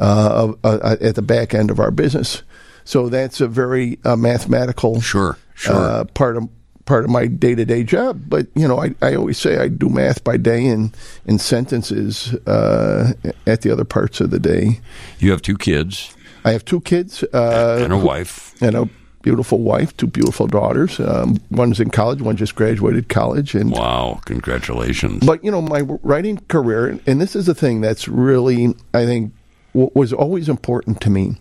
Components 0.00 0.58
uh, 0.64 0.68
uh, 0.68 0.96
at 1.00 1.14
the 1.14 1.22
back 1.22 1.54
end 1.54 1.70
of 1.70 1.78
our 1.78 1.90
business. 1.90 2.42
So 2.84 3.08
that's 3.08 3.40
a 3.40 3.46
very 3.48 3.98
uh, 4.04 4.16
mathematical 4.16 5.00
Sure, 5.00 5.36
sure. 5.54 5.74
uh, 5.74 6.04
part 6.14 6.36
of 6.36 6.48
part 6.86 7.04
of 7.04 7.10
my 7.10 7.26
day 7.26 7.54
to 7.54 7.64
day 7.64 7.84
job. 7.84 8.22
But 8.28 8.48
you 8.54 8.66
know, 8.66 8.82
I, 8.82 8.94
I 9.00 9.14
always 9.14 9.38
say 9.38 9.58
I 9.58 9.68
do 9.68 9.88
math 9.88 10.24
by 10.24 10.36
day 10.38 10.66
and 10.66 10.96
in 11.26 11.38
sentences 11.38 12.34
uh, 12.46 13.12
at 13.46 13.62
the 13.62 13.70
other 13.70 13.84
parts 13.84 14.20
of 14.20 14.30
the 14.30 14.40
day. 14.40 14.80
You 15.18 15.30
have 15.30 15.42
two 15.42 15.56
kids 15.56 16.14
I 16.44 16.52
have 16.52 16.64
two 16.64 16.80
kids 16.80 17.22
uh, 17.34 17.80
and 17.84 17.92
a 17.92 17.98
wife. 17.98 18.60
and 18.62 18.74
a 18.74 18.88
beautiful 19.22 19.58
wife, 19.58 19.94
two 19.98 20.06
beautiful 20.06 20.46
daughters. 20.46 20.98
Um, 20.98 21.36
one's 21.50 21.78
in 21.78 21.90
college, 21.90 22.22
one 22.22 22.36
just 22.36 22.54
graduated 22.54 23.10
college, 23.10 23.54
and 23.54 23.70
Wow! 23.70 24.20
Congratulations. 24.24 25.24
but 25.26 25.44
you 25.44 25.50
know 25.50 25.60
my 25.60 25.82
writing 26.02 26.38
career, 26.48 26.98
and 27.06 27.20
this 27.20 27.36
is 27.36 27.44
the 27.46 27.54
thing 27.54 27.82
that's 27.82 28.08
really 28.08 28.74
I 28.94 29.04
think 29.04 29.34
w- 29.72 29.90
was 29.94 30.12
always 30.12 30.48
important 30.48 31.00
to 31.02 31.10
me. 31.10 31.36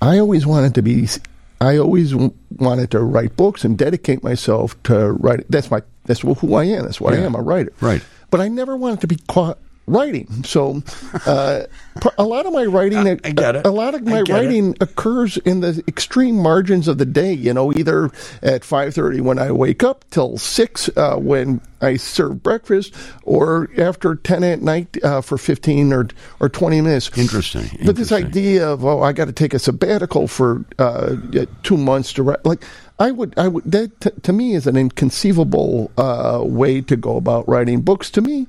I 0.00 0.18
always 0.18 0.46
wanted 0.46 0.74
to 0.76 0.82
be. 0.82 1.08
I 1.60 1.76
always 1.78 2.12
wanted 2.56 2.90
to 2.90 3.00
write 3.00 3.36
books 3.36 3.64
and 3.64 3.78
dedicate 3.78 4.22
myself 4.24 4.80
to 4.84 5.12
writing. 5.12 5.46
That's 5.48 5.70
my. 5.70 5.82
That's 6.04 6.20
who 6.20 6.54
I 6.54 6.64
am. 6.64 6.84
That's 6.84 7.00
what 7.00 7.14
I 7.14 7.18
am. 7.18 7.34
A 7.36 7.40
writer. 7.40 7.72
Right. 7.80 8.02
But 8.30 8.40
I 8.40 8.48
never 8.48 8.76
wanted 8.76 9.00
to 9.02 9.06
be 9.06 9.16
caught 9.28 9.58
writing. 9.86 10.44
So, 10.44 10.82
uh, 11.26 11.62
a 12.16 12.24
lot 12.24 12.46
of 12.46 12.52
my 12.52 12.64
writing, 12.64 12.98
I- 13.08 13.18
I 13.24 13.30
get 13.30 13.56
it. 13.56 13.66
a 13.66 13.70
lot 13.70 13.94
of 13.94 14.02
my 14.04 14.22
get 14.22 14.28
it. 14.28 14.32
writing 14.32 14.76
occurs 14.80 15.36
in 15.38 15.60
the 15.60 15.82
extreme 15.88 16.36
margins 16.36 16.88
of 16.88 16.98
the 16.98 17.04
day. 17.06 17.32
You 17.32 17.52
know, 17.52 17.72
either 17.72 18.10
at 18.42 18.64
five 18.64 18.94
thirty 18.94 19.20
when 19.20 19.38
I 19.38 19.50
wake 19.52 19.82
up 19.82 20.04
till 20.10 20.38
six 20.38 20.88
uh, 20.96 21.16
when 21.16 21.60
I 21.80 21.96
serve 21.96 22.42
breakfast, 22.42 22.94
or 23.24 23.68
after 23.76 24.14
ten 24.14 24.44
at 24.44 24.62
night 24.62 24.96
uh, 25.02 25.20
for 25.20 25.36
fifteen 25.36 25.92
or 25.92 26.08
or 26.40 26.48
twenty 26.48 26.80
minutes. 26.80 27.10
Interesting. 27.18 27.68
But 27.84 27.96
this 27.96 28.12
idea 28.12 28.68
of 28.68 28.84
oh, 28.84 29.02
I 29.02 29.12
got 29.12 29.26
to 29.26 29.32
take 29.32 29.52
a 29.52 29.58
sabbatical 29.58 30.28
for 30.28 30.64
uh, 30.78 31.16
two 31.64 31.76
months 31.76 32.12
to 32.14 32.22
write, 32.22 32.44
like 32.46 32.64
I 32.98 33.10
would, 33.10 33.34
I 33.36 33.48
would 33.48 33.64
that 33.64 34.00
t- 34.00 34.10
to 34.22 34.32
me 34.32 34.54
is 34.54 34.66
an 34.68 34.76
inconceivable 34.76 35.90
uh, 35.98 36.40
way 36.44 36.80
to 36.82 36.96
go 36.96 37.16
about 37.16 37.48
writing 37.48 37.80
books. 37.80 38.10
To 38.12 38.20
me, 38.20 38.46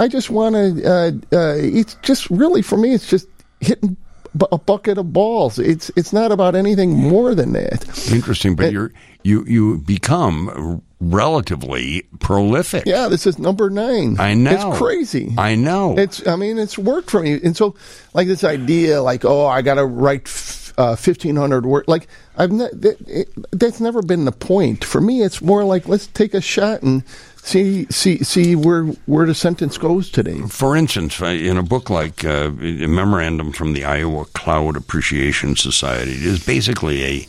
I 0.00 0.08
just 0.08 0.30
want 0.30 0.54
to. 0.54 0.84
Uh, 0.84 1.10
uh, 1.36 1.54
it's 1.56 1.94
just 2.02 2.28
really 2.30 2.62
for 2.62 2.78
me, 2.78 2.94
it's 2.94 3.08
just 3.08 3.28
hitting 3.60 3.96
bu- 4.34 4.46
a 4.50 4.58
bucket 4.58 4.98
of 4.98 5.12
balls. 5.12 5.58
It's 5.58 5.90
it's 5.94 6.12
not 6.12 6.32
about 6.32 6.54
anything 6.54 6.94
more 6.96 7.34
than 7.34 7.52
that. 7.52 8.10
Interesting, 8.10 8.56
but 8.56 8.72
you're 8.72 8.92
you 9.22 9.44
you 9.46 9.78
become 9.78 10.82
relatively 11.00 12.02
prolific. 12.18 12.84
Yeah, 12.86 13.08
this 13.08 13.26
is 13.26 13.38
number 13.38 13.70
nine. 13.70 14.16
I 14.18 14.34
know. 14.34 14.70
It's 14.70 14.78
crazy. 14.78 15.34
I 15.36 15.54
know. 15.54 15.98
It's. 15.98 16.26
I 16.26 16.36
mean, 16.36 16.58
it's 16.58 16.78
worked 16.78 17.10
for 17.10 17.20
me, 17.22 17.38
and 17.42 17.56
so 17.56 17.74
like 18.14 18.26
this 18.26 18.42
idea, 18.42 19.02
like 19.02 19.24
oh, 19.24 19.46
I 19.46 19.62
got 19.62 19.74
to 19.74 19.84
write 19.84 20.22
f- 20.26 20.72
uh, 20.78 20.96
fifteen 20.96 21.36
hundred 21.36 21.66
words. 21.66 21.88
Like 21.88 22.08
I've 22.36 22.56
that, 22.56 22.96
it, 23.06 23.28
that's 23.50 23.80
never 23.80 24.00
been 24.00 24.24
the 24.24 24.32
point 24.32 24.82
for 24.84 25.00
me. 25.00 25.22
It's 25.22 25.42
more 25.42 25.64
like 25.64 25.88
let's 25.88 26.06
take 26.06 26.32
a 26.32 26.40
shot 26.40 26.82
and 26.82 27.04
see 27.42 27.86
see 27.90 28.22
see 28.22 28.54
where 28.56 28.84
where 29.06 29.26
the 29.26 29.34
sentence 29.34 29.78
goes 29.78 30.10
today. 30.10 30.40
For 30.48 30.76
instance, 30.76 31.20
uh, 31.20 31.26
in 31.26 31.56
a 31.56 31.62
book 31.62 31.90
like 31.90 32.24
uh, 32.24 32.50
a 32.60 32.86
memorandum 32.86 33.52
from 33.52 33.72
the 33.72 33.84
Iowa 33.84 34.24
Cloud 34.34 34.76
Appreciation 34.76 35.56
Society, 35.56 36.12
it 36.12 36.22
is 36.24 36.44
basically 36.44 37.04
a 37.04 37.26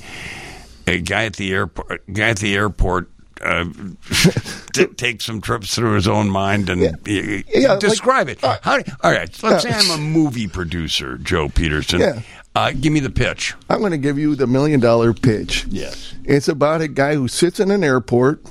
a 0.87 0.99
guy 0.99 1.25
at 1.25 1.35
the 1.35 1.53
airport 1.53 2.01
guy 2.13 2.29
at 2.29 2.39
the 2.39 2.55
airport. 2.55 3.09
Uh, 3.43 3.65
t- 4.73 4.85
take 4.85 5.19
some 5.19 5.41
trips 5.41 5.73
through 5.73 5.93
his 5.95 6.07
own 6.07 6.29
mind 6.29 6.69
and 6.69 6.83
uh, 6.83 6.91
Yeah, 7.07 7.69
like- 7.71 7.79
describe 7.79 8.29
it. 8.29 8.43
uh, 8.43 8.59
How, 8.61 8.73
all 9.03 9.11
right, 9.11 9.29
let's 9.41 9.43
uh, 9.43 9.59
say 9.59 9.71
I'm 9.73 9.89
a 9.89 9.97
movie 10.03 10.47
producer, 10.47 11.17
Joe 11.17 11.49
Peterson. 11.49 12.01
Yeah. 12.01 12.21
Uh, 12.53 12.71
give 12.79 12.93
me 12.93 12.99
the 12.99 13.09
pitch. 13.09 13.55
I'm 13.67 13.79
going 13.79 13.93
to 13.93 13.97
give 13.97 14.19
you 14.19 14.35
the 14.35 14.45
million 14.45 14.79
dollar 14.79 15.11
pitch. 15.13 15.65
Yes. 15.69 16.13
It's 16.23 16.49
about 16.49 16.81
a 16.81 16.87
guy 16.87 17.15
who 17.15 17.27
sits 17.27 17.59
in 17.59 17.71
an 17.71 17.83
airport, 17.83 18.43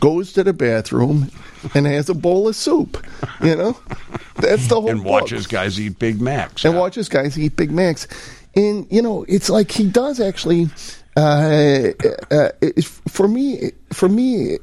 goes 0.00 0.32
to 0.34 0.44
the 0.44 0.52
bathroom, 0.52 1.30
and 1.74 1.86
has 1.86 2.08
a 2.08 2.14
bowl 2.14 2.48
of 2.48 2.56
soup. 2.56 3.04
You 3.42 3.56
know, 3.56 3.78
that's 4.36 4.68
the 4.68 4.80
whole 4.80 4.90
And 4.90 5.02
book. 5.02 5.12
watches 5.22 5.46
guys 5.46 5.80
eat 5.80 5.98
Big 5.98 6.20
Macs. 6.20 6.64
and 6.64 6.76
watches 6.76 7.08
guys 7.08 7.38
eat 7.38 7.56
Big 7.56 7.70
Macs. 7.70 8.06
And 8.56 8.86
you 8.90 9.02
know, 9.02 9.24
it's 9.28 9.48
like 9.50 9.70
he 9.70 9.88
does 9.88 10.20
actually. 10.20 10.68
Uh, 11.16 11.90
uh, 12.30 12.50
it's, 12.60 12.86
for 13.08 13.26
me, 13.26 13.72
for 13.92 14.08
me, 14.08 14.58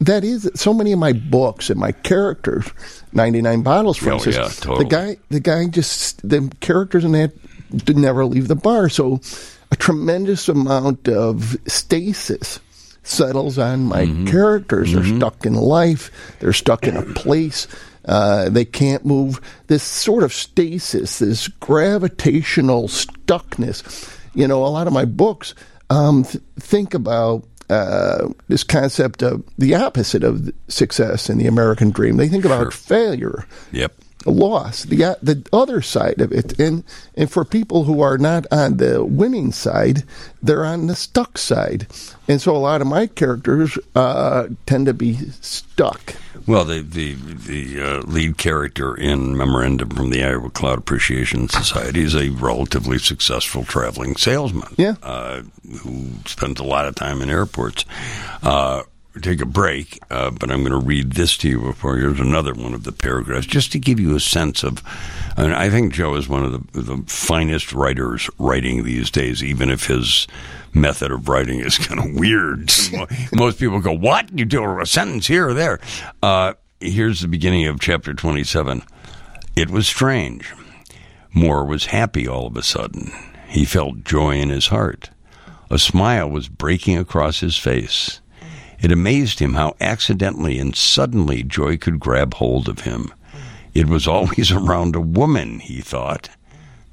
that 0.00 0.22
is 0.22 0.48
so 0.54 0.72
many 0.72 0.92
of 0.92 0.98
my 1.00 1.12
books 1.12 1.68
and 1.68 1.80
my 1.80 1.90
characters. 1.92 2.64
Ninety 3.12 3.42
nine 3.42 3.62
bottles, 3.62 3.96
for 3.96 4.10
Oh, 4.10 4.14
instance. 4.14 4.36
yeah, 4.36 4.48
totally. 4.48 4.84
The 4.84 4.90
guy, 4.90 5.16
the 5.30 5.40
guy, 5.40 5.66
just 5.66 6.26
the 6.28 6.48
characters 6.60 7.04
in 7.04 7.12
that 7.12 7.32
never 7.88 8.24
leave 8.24 8.46
the 8.46 8.54
bar. 8.54 8.88
So, 8.88 9.20
a 9.72 9.76
tremendous 9.76 10.48
amount 10.48 11.08
of 11.08 11.56
stasis 11.66 12.60
settles 13.08 13.58
on 13.58 13.84
my 13.84 14.06
Mm-hmm. 14.06 14.26
characters. 14.26 14.92
They're 14.92 15.04
stuck 15.16 15.46
in 15.46 15.54
life. 15.54 16.10
They're 16.40 16.52
stuck 16.52 16.86
in 16.86 16.96
a 16.96 17.02
place. 17.02 17.66
Uh, 18.04 18.48
they 18.48 18.64
can't 18.64 19.04
move. 19.04 19.40
This 19.66 19.82
sort 19.82 20.22
of 20.22 20.32
stasis, 20.32 21.18
this 21.18 21.48
gravitational 21.48 22.88
stuckness. 22.88 24.08
You 24.34 24.46
know, 24.46 24.64
a 24.64 24.68
lot 24.68 24.86
of 24.86 24.92
my 24.92 25.04
books 25.04 25.54
um, 25.90 26.24
th- 26.24 26.42
think 26.58 26.94
about 26.94 27.44
uh, 27.68 28.28
this 28.48 28.62
concept 28.62 29.22
of 29.22 29.42
the 29.58 29.74
opposite 29.74 30.22
of 30.22 30.50
success 30.68 31.28
in 31.30 31.38
the 31.38 31.46
American 31.46 31.90
dream. 31.90 32.16
They 32.16 32.28
think 32.28 32.44
about 32.44 32.62
Sure. 32.64 32.70
failure. 32.70 33.46
Yep. 33.72 33.92
Loss, 34.30 34.84
the 34.84 35.16
the 35.22 35.46
other 35.52 35.80
side 35.82 36.20
of 36.20 36.32
it, 36.32 36.58
and 36.58 36.84
and 37.14 37.30
for 37.30 37.44
people 37.44 37.84
who 37.84 38.00
are 38.00 38.18
not 38.18 38.46
on 38.50 38.76
the 38.76 39.04
winning 39.04 39.52
side, 39.52 40.04
they're 40.42 40.64
on 40.64 40.86
the 40.86 40.96
stuck 40.96 41.38
side, 41.38 41.86
and 42.28 42.40
so 42.40 42.54
a 42.54 42.58
lot 42.58 42.80
of 42.80 42.86
my 42.86 43.06
characters 43.06 43.78
uh, 43.94 44.48
tend 44.66 44.86
to 44.86 44.94
be 44.94 45.16
stuck. 45.40 46.14
Well, 46.46 46.64
the 46.64 46.80
the 46.80 47.14
the 47.14 47.80
uh, 47.80 48.02
lead 48.02 48.38
character 48.38 48.94
in 48.94 49.36
Memorandum 49.36 49.90
from 49.90 50.10
the 50.10 50.22
Iowa 50.22 50.50
Cloud 50.50 50.78
Appreciation 50.78 51.48
Society 51.48 52.02
is 52.02 52.14
a 52.14 52.28
relatively 52.30 52.98
successful 52.98 53.64
traveling 53.64 54.16
salesman. 54.16 54.74
Yeah. 54.76 54.94
uh, 55.02 55.42
who 55.80 56.10
spends 56.26 56.60
a 56.60 56.64
lot 56.64 56.86
of 56.86 56.94
time 56.94 57.20
in 57.22 57.30
airports. 57.30 57.84
Take 59.22 59.40
a 59.40 59.46
break, 59.46 59.98
uh, 60.10 60.30
but 60.30 60.50
I'm 60.50 60.60
going 60.60 60.78
to 60.78 60.86
read 60.86 61.12
this 61.12 61.36
to 61.38 61.48
you 61.48 61.60
before. 61.60 61.96
Here's 61.96 62.20
another 62.20 62.52
one 62.52 62.74
of 62.74 62.84
the 62.84 62.92
paragraphs, 62.92 63.46
just 63.46 63.72
to 63.72 63.78
give 63.78 63.98
you 63.98 64.14
a 64.14 64.20
sense 64.20 64.62
of. 64.62 64.82
I, 65.36 65.42
mean, 65.42 65.52
I 65.52 65.70
think 65.70 65.94
Joe 65.94 66.14
is 66.14 66.28
one 66.28 66.44
of 66.44 66.72
the, 66.72 66.80
the 66.82 67.02
finest 67.06 67.72
writers 67.72 68.28
writing 68.38 68.84
these 68.84 69.10
days, 69.10 69.42
even 69.42 69.70
if 69.70 69.86
his 69.86 70.26
method 70.74 71.10
of 71.10 71.28
writing 71.28 71.60
is 71.60 71.78
kind 71.86 72.00
of 72.00 72.14
weird. 72.18 72.70
Most 73.34 73.58
people 73.58 73.80
go, 73.80 73.92
"What? 73.92 74.36
You 74.38 74.44
do 74.44 74.80
a 74.80 74.86
sentence 74.86 75.26
here 75.26 75.48
or 75.48 75.54
there?" 75.54 75.80
Uh, 76.22 76.54
here's 76.80 77.20
the 77.20 77.28
beginning 77.28 77.66
of 77.66 77.80
chapter 77.80 78.12
27. 78.12 78.82
It 79.56 79.70
was 79.70 79.86
strange. 79.86 80.52
Moore 81.32 81.64
was 81.64 81.86
happy 81.86 82.28
all 82.28 82.46
of 82.46 82.56
a 82.56 82.62
sudden. 82.62 83.12
He 83.48 83.64
felt 83.64 84.04
joy 84.04 84.36
in 84.36 84.50
his 84.50 84.66
heart. 84.68 85.10
A 85.70 85.78
smile 85.78 86.28
was 86.28 86.48
breaking 86.48 86.96
across 86.98 87.40
his 87.40 87.56
face. 87.56 88.20
It 88.80 88.92
amazed 88.92 89.38
him 89.38 89.54
how 89.54 89.76
accidentally 89.80 90.58
and 90.58 90.76
suddenly 90.76 91.42
joy 91.42 91.76
could 91.76 91.98
grab 91.98 92.34
hold 92.34 92.68
of 92.68 92.80
him. 92.80 93.12
It 93.74 93.86
was 93.88 94.06
always 94.06 94.50
around 94.52 94.96
a 94.96 95.00
woman, 95.00 95.60
he 95.60 95.80
thought. 95.80 96.28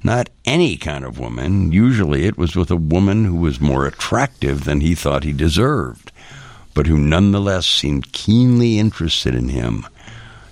Not 0.02 0.28
any 0.44 0.76
kind 0.76 1.04
of 1.04 1.18
woman. 1.18 1.72
Usually 1.72 2.26
it 2.26 2.36
was 2.36 2.54
with 2.54 2.70
a 2.70 2.76
woman 2.76 3.24
who 3.24 3.36
was 3.36 3.60
more 3.60 3.86
attractive 3.86 4.64
than 4.64 4.80
he 4.80 4.94
thought 4.94 5.24
he 5.24 5.32
deserved, 5.32 6.12
but 6.74 6.86
who 6.86 6.98
nonetheless 6.98 7.66
seemed 7.66 8.12
keenly 8.12 8.78
interested 8.78 9.34
in 9.34 9.48
him. 9.48 9.86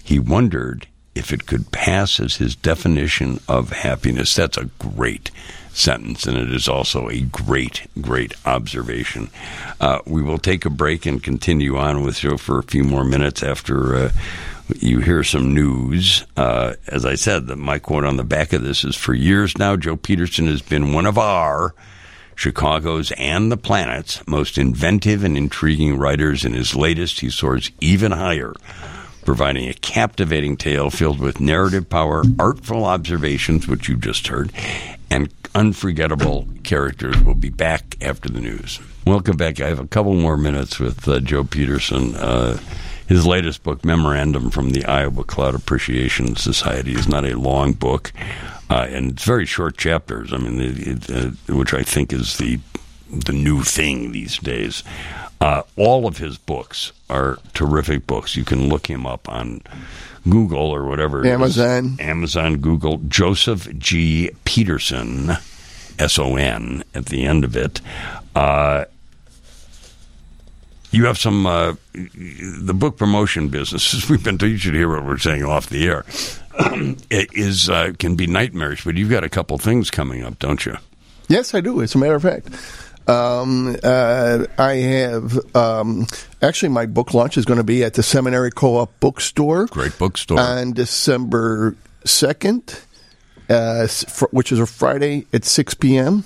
He 0.02 0.18
wondered 0.18 0.86
if 1.14 1.32
it 1.32 1.46
could 1.46 1.70
pass 1.70 2.18
as 2.18 2.36
his 2.36 2.56
definition 2.56 3.40
of 3.46 3.70
happiness. 3.70 4.34
That's 4.34 4.56
a 4.56 4.70
great 4.78 5.30
sentence, 5.74 6.26
and 6.26 6.36
it 6.36 6.52
is 6.52 6.68
also 6.68 7.08
a 7.08 7.20
great, 7.20 7.86
great 8.00 8.34
observation. 8.46 9.30
Uh, 9.80 10.00
we 10.06 10.22
will 10.22 10.38
take 10.38 10.64
a 10.64 10.70
break 10.70 11.06
and 11.06 11.22
continue 11.22 11.76
on 11.76 12.02
with 12.02 12.18
Joe 12.18 12.36
for 12.36 12.58
a 12.58 12.64
few 12.64 12.84
more 12.84 13.04
minutes 13.04 13.42
after 13.42 13.94
uh, 13.96 14.10
you 14.76 15.00
hear 15.00 15.24
some 15.24 15.54
news. 15.54 16.26
Uh, 16.36 16.74
as 16.88 17.04
I 17.04 17.14
said, 17.14 17.46
the, 17.46 17.56
my 17.56 17.78
quote 17.78 18.04
on 18.04 18.16
the 18.16 18.24
back 18.24 18.52
of 18.52 18.62
this 18.62 18.84
is 18.84 18.96
For 18.96 19.14
years 19.14 19.58
now, 19.58 19.76
Joe 19.76 19.96
Peterson 19.96 20.46
has 20.46 20.62
been 20.62 20.92
one 20.92 21.06
of 21.06 21.18
our. 21.18 21.74
Chicago's 22.34 23.12
and 23.18 23.52
the 23.52 23.58
planet's 23.58 24.26
most 24.26 24.56
inventive 24.56 25.22
and 25.22 25.36
intriguing 25.36 25.98
writers. 25.98 26.46
In 26.46 26.54
his 26.54 26.74
latest, 26.74 27.20
he 27.20 27.28
soars 27.28 27.70
even 27.80 28.10
higher 28.10 28.54
providing 29.24 29.68
a 29.68 29.74
captivating 29.74 30.56
tale 30.56 30.90
filled 30.90 31.20
with 31.20 31.40
narrative 31.40 31.88
power, 31.88 32.24
artful 32.38 32.84
observations, 32.84 33.68
which 33.68 33.88
you 33.88 33.96
just 33.96 34.28
heard, 34.28 34.52
and 35.12 35.28
unforgettable 35.54 36.48
characters. 36.64 37.20
We'll 37.22 37.34
be 37.34 37.50
back 37.50 37.96
after 38.00 38.30
the 38.30 38.40
news. 38.40 38.80
Welcome 39.06 39.36
back. 39.36 39.60
I 39.60 39.68
have 39.68 39.78
a 39.78 39.86
couple 39.86 40.14
more 40.14 40.38
minutes 40.38 40.80
with 40.80 41.06
uh, 41.06 41.20
Joe 41.20 41.44
Peterson. 41.44 42.14
Uh, 42.14 42.58
his 43.08 43.26
latest 43.26 43.62
book, 43.62 43.84
Memorandum 43.84 44.50
from 44.50 44.70
the 44.70 44.86
Iowa 44.86 45.22
Cloud 45.24 45.54
Appreciation 45.54 46.36
Society, 46.36 46.92
is 46.92 47.08
not 47.08 47.26
a 47.26 47.36
long 47.36 47.74
book, 47.74 48.10
uh, 48.70 48.86
and 48.88 49.12
it's 49.12 49.24
very 49.24 49.44
short 49.44 49.76
chapters. 49.76 50.32
I 50.32 50.38
mean, 50.38 50.58
it, 50.58 51.10
it, 51.10 51.10
uh, 51.10 51.54
which 51.54 51.74
I 51.74 51.82
think 51.82 52.12
is 52.12 52.38
the 52.38 52.58
the 53.10 53.34
new 53.34 53.62
thing 53.62 54.12
these 54.12 54.38
days. 54.38 54.82
Uh, 55.42 55.64
all 55.74 56.06
of 56.06 56.18
his 56.18 56.38
books 56.38 56.92
are 57.10 57.36
terrific 57.52 58.06
books. 58.06 58.36
You 58.36 58.44
can 58.44 58.68
look 58.68 58.88
him 58.88 59.04
up 59.04 59.28
on 59.28 59.60
Google 60.28 60.70
or 60.70 60.84
whatever. 60.84 61.26
Amazon. 61.26 61.96
Amazon, 61.98 62.58
Google. 62.58 62.98
Joseph 63.08 63.68
G. 63.76 64.30
Peterson, 64.44 65.32
S 65.98 66.16
O 66.16 66.36
N, 66.36 66.84
at 66.94 67.06
the 67.06 67.24
end 67.24 67.42
of 67.42 67.56
it. 67.56 67.80
Uh, 68.36 68.84
you 70.92 71.06
have 71.06 71.18
some 71.18 71.44
uh, 71.44 71.74
the 71.92 72.74
book 72.74 72.96
promotion 72.96 73.48
business. 73.48 74.08
We've 74.08 74.22
been. 74.22 74.38
You 74.40 74.56
should 74.56 74.74
hear 74.74 74.94
what 74.94 75.04
we're 75.04 75.18
saying 75.18 75.42
off 75.42 75.68
the 75.68 75.88
air. 75.88 76.04
it 77.10 77.30
is 77.32 77.68
uh, 77.68 77.94
can 77.98 78.14
be 78.14 78.28
nightmarish, 78.28 78.84
but 78.84 78.94
you've 78.94 79.10
got 79.10 79.24
a 79.24 79.28
couple 79.28 79.58
things 79.58 79.90
coming 79.90 80.22
up, 80.22 80.38
don't 80.38 80.64
you? 80.64 80.76
Yes, 81.26 81.52
I 81.52 81.60
do. 81.60 81.82
As 81.82 81.96
a 81.96 81.98
matter 81.98 82.14
of 82.14 82.22
fact. 82.22 82.48
Um, 83.08 83.76
uh, 83.82 84.46
I 84.58 84.74
have 84.74 85.56
um, 85.56 86.06
actually 86.40 86.68
my 86.68 86.86
book 86.86 87.14
launch 87.14 87.36
is 87.36 87.44
going 87.44 87.58
to 87.58 87.64
be 87.64 87.82
at 87.84 87.94
the 87.94 88.02
Seminary 88.02 88.50
Co-op 88.50 88.98
Bookstore. 89.00 89.66
Great 89.66 89.98
bookstore 89.98 90.38
on 90.38 90.72
December 90.72 91.74
second, 92.04 92.80
uh, 93.48 93.88
which 94.30 94.52
is 94.52 94.60
a 94.60 94.66
Friday 94.66 95.26
at 95.32 95.44
six 95.44 95.74
p.m. 95.74 96.24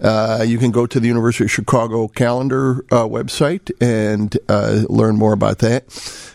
Uh, 0.00 0.44
you 0.46 0.58
can 0.58 0.70
go 0.70 0.86
to 0.86 1.00
the 1.00 1.08
University 1.08 1.44
of 1.44 1.50
Chicago 1.50 2.06
calendar 2.08 2.84
uh, 2.92 3.02
website 3.02 3.70
and 3.80 4.38
uh, 4.48 4.84
learn 4.88 5.16
more 5.16 5.32
about 5.32 5.58
that. 5.58 5.84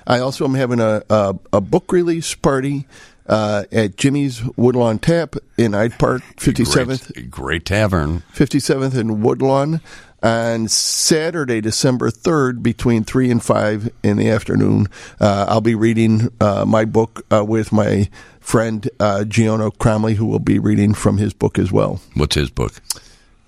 I 0.06 0.20
also 0.20 0.44
am 0.44 0.54
having 0.54 0.82
a, 0.82 1.02
a, 1.10 1.36
a 1.54 1.62
book 1.62 1.94
release 1.94 2.36
party 2.36 2.88
uh, 3.28 3.64
at 3.72 3.98
Jimmy's 3.98 4.44
Woodlawn 4.58 5.00
Tap 5.00 5.36
in 5.58 5.74
Hyde 5.74 5.98
Park, 5.98 6.22
57th. 6.38 7.14
Great, 7.14 7.32
great 7.32 7.66
tavern. 7.66 8.24
57th 8.34 8.96
and 8.96 9.24
Woodlawn 9.24 9.82
on 10.22 10.68
Saturday, 10.70 11.60
December 11.62 12.10
3rd, 12.10 12.64
between 12.64 13.04
3 13.04 13.30
and 13.30 13.44
5 13.44 13.90
in 14.04 14.18
the 14.18 14.30
afternoon. 14.30 14.88
Uh, 15.20 15.46
I'll 15.50 15.62
be 15.62 15.76
reading 15.76 16.30
uh, 16.40 16.66
my 16.66 16.86
book 16.86 17.26
uh, 17.32 17.44
with 17.44 17.72
my 17.72 18.10
friend 18.40 18.90
uh, 19.00 19.26
Giano 19.26 19.70
Cromley, 19.72 20.16
who 20.16 20.26
will 20.26 20.40
be 20.40 20.60
reading 20.60 20.94
from 20.94 21.18
his 21.18 21.34
book 21.34 21.60
as 21.60 21.72
well. 21.72 22.02
What's 22.16 22.36
his 22.36 22.50
book? 22.50 22.74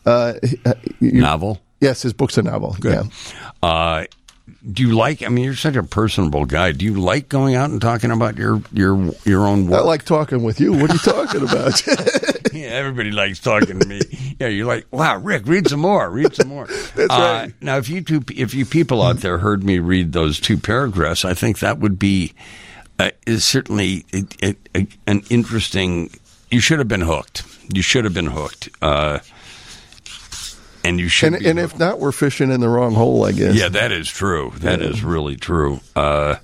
Uh, 0.05 0.33
you, 0.99 1.21
novel? 1.21 1.61
Yes, 1.79 2.01
his 2.01 2.13
book's 2.13 2.37
a 2.37 2.43
novel. 2.43 2.75
Good. 2.79 3.09
Yeah. 3.63 4.05
Do 4.71 4.83
you 4.83 4.95
like? 4.95 5.23
I 5.23 5.29
mean, 5.29 5.43
you're 5.45 5.55
such 5.55 5.75
a 5.75 5.83
personable 5.83 6.45
guy. 6.45 6.71
Do 6.71 6.85
you 6.85 6.93
like 6.93 7.29
going 7.29 7.55
out 7.55 7.71
and 7.71 7.81
talking 7.81 8.11
about 8.11 8.37
your 8.37 8.61
your 8.71 9.11
your 9.23 9.47
own 9.47 9.67
work? 9.67 9.81
I 9.81 9.83
like 9.83 10.05
talking 10.05 10.43
with 10.43 10.59
you. 10.59 10.71
What 10.71 10.91
are 10.91 10.93
you 10.93 10.99
talking 10.99 11.41
about? 11.41 11.81
yeah, 12.53 12.67
everybody 12.67 13.11
likes 13.11 13.39
talking 13.39 13.79
to 13.79 13.87
me. 13.87 14.01
Yeah, 14.39 14.47
you're 14.47 14.67
like, 14.67 14.85
wow, 14.91 15.17
Rick, 15.17 15.47
read 15.47 15.67
some 15.67 15.79
more. 15.79 16.09
Read 16.09 16.35
some 16.35 16.47
more. 16.47 16.65
That's 16.95 17.11
uh, 17.11 17.43
right. 17.43 17.53
Now, 17.61 17.77
if 17.77 17.89
you 17.89 18.01
two, 18.01 18.23
if 18.35 18.53
you 18.53 18.65
people 18.65 19.01
out 19.01 19.17
there 19.17 19.39
heard 19.39 19.63
me 19.63 19.79
read 19.79 20.13
those 20.13 20.39
two 20.39 20.57
paragraphs, 20.57 21.25
I 21.25 21.33
think 21.33 21.59
that 21.59 21.79
would 21.79 21.97
be 21.97 22.33
uh, 22.99 23.11
is 23.25 23.43
certainly 23.43 24.05
a, 24.41 24.55
an 25.07 25.23
interesting. 25.29 26.11
You 26.51 26.59
should 26.59 26.79
have 26.79 26.87
been 26.87 27.01
hooked. 27.01 27.43
You 27.73 27.81
should 27.81 28.03
have 28.03 28.13
been 28.13 28.27
hooked. 28.27 28.69
Uh, 28.81 29.19
and 30.85 30.99
you 30.99 31.07
should. 31.07 31.33
And, 31.33 31.45
and 31.45 31.59
if 31.59 31.77
not, 31.77 31.99
we're 31.99 32.11
fishing 32.11 32.51
in 32.51 32.61
the 32.61 32.69
wrong 32.69 32.93
hole. 32.93 33.25
I 33.25 33.31
guess. 33.31 33.55
Yeah, 33.55 33.69
that 33.69 33.91
is 33.91 34.07
true. 34.07 34.53
That 34.57 34.81
yeah. 34.81 34.87
is 34.87 35.03
really 35.03 35.35
true. 35.35 35.79
Uh, 35.95 36.35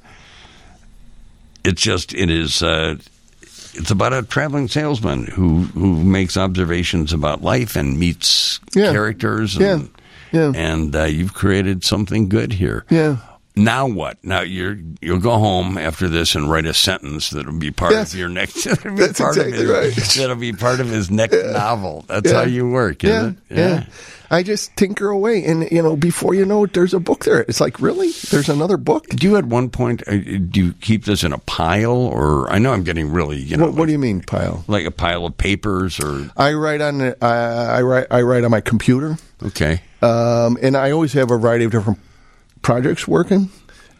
it's 1.63 1.81
just 1.81 2.13
it 2.13 2.29
is. 2.29 2.61
Uh, 2.63 2.95
it's 3.73 3.91
about 3.91 4.13
a 4.13 4.23
traveling 4.23 4.67
salesman 4.67 5.27
who 5.27 5.63
who 5.63 6.03
makes 6.03 6.35
observations 6.35 7.13
about 7.13 7.41
life 7.41 7.75
and 7.75 7.97
meets 7.97 8.59
yeah. 8.73 8.91
characters. 8.91 9.55
And, 9.55 9.63
yeah. 9.63 9.87
Yeah. 10.33 10.53
And 10.55 10.95
uh, 10.95 11.03
you've 11.03 11.33
created 11.33 11.83
something 11.83 12.29
good 12.29 12.53
here. 12.53 12.85
Yeah. 12.89 13.17
Now 13.55 13.87
what? 13.87 14.23
Now 14.23 14.41
you're 14.41 14.77
you'll 15.01 15.19
go 15.19 15.37
home 15.37 15.77
after 15.77 16.07
this 16.07 16.35
and 16.35 16.49
write 16.49 16.65
a 16.65 16.73
sentence 16.73 17.31
that'll 17.31 17.51
be 17.51 17.71
part 17.71 17.91
yes. 17.91 18.13
of 18.13 18.19
your 18.19 18.29
next. 18.29 18.63
That's 18.83 19.19
exactly 19.19 19.51
his, 19.51 19.65
right. 19.65 19.93
That'll 20.17 20.35
be 20.37 20.53
part 20.53 20.79
of 20.79 20.87
his 20.87 21.11
next 21.11 21.35
yeah. 21.35 21.51
novel. 21.51 22.05
That's 22.07 22.31
yeah. 22.31 22.37
how 22.37 22.45
you 22.45 22.69
work, 22.69 23.03
yeah. 23.03 23.33
yeah. 23.49 23.57
yeah. 23.57 23.85
I 24.31 24.43
just 24.43 24.77
tinker 24.77 25.09
away, 25.09 25.43
and 25.43 25.69
you 25.69 25.81
know, 25.81 25.97
before 25.97 26.33
you 26.33 26.45
know 26.45 26.63
it, 26.63 26.71
there's 26.71 26.93
a 26.93 27.01
book 27.01 27.25
there. 27.25 27.41
It's 27.41 27.59
like, 27.59 27.81
really, 27.81 28.11
there's 28.29 28.47
another 28.47 28.77
book. 28.77 29.09
Do 29.09 29.27
you 29.27 29.35
at 29.35 29.43
one 29.43 29.69
point 29.69 30.07
uh, 30.07 30.11
do 30.11 30.67
you 30.67 30.73
keep 30.79 31.03
this 31.03 31.25
in 31.25 31.33
a 31.33 31.37
pile, 31.37 31.91
or 31.91 32.49
I 32.49 32.57
know 32.57 32.71
I'm 32.71 32.85
getting 32.85 33.11
really, 33.11 33.37
you 33.37 33.57
know, 33.57 33.65
what, 33.65 33.75
what 33.75 33.85
do 33.87 33.91
you 33.91 33.99
mean 33.99 34.21
pile? 34.21 34.63
Like 34.69 34.85
a 34.85 34.91
pile 34.91 35.25
of 35.25 35.35
papers, 35.35 35.99
or 35.99 36.31
I 36.37 36.53
write 36.53 36.79
on 36.79 37.01
uh, 37.01 37.15
I 37.21 37.81
write 37.81 38.07
I 38.09 38.21
write 38.21 38.45
on 38.45 38.51
my 38.51 38.61
computer. 38.61 39.17
Okay, 39.43 39.81
um, 40.01 40.57
and 40.61 40.77
I 40.77 40.91
always 40.91 41.11
have 41.11 41.29
a 41.29 41.37
variety 41.37 41.65
of 41.65 41.71
different 41.71 41.99
projects 42.61 43.07
working. 43.07 43.49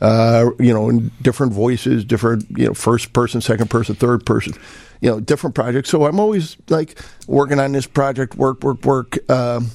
Uh, 0.02 0.50
you 0.58 0.74
know, 0.74 0.90
in 0.90 1.12
different 1.22 1.54
voices, 1.54 2.04
different, 2.04 2.44
you 2.58 2.66
know, 2.66 2.74
first 2.74 3.14
person, 3.14 3.40
second 3.40 3.70
person, 3.70 3.94
third 3.94 4.26
person, 4.26 4.52
you 5.00 5.08
know, 5.08 5.20
different 5.20 5.54
projects. 5.54 5.92
So 5.92 6.06
I'm 6.08 6.20
always 6.20 6.58
like 6.70 7.00
working 7.28 7.60
on 7.60 7.72
this 7.74 7.86
project, 7.86 8.36
work, 8.36 8.64
work, 8.64 8.84
work. 8.84 9.30
Um, 9.30 9.70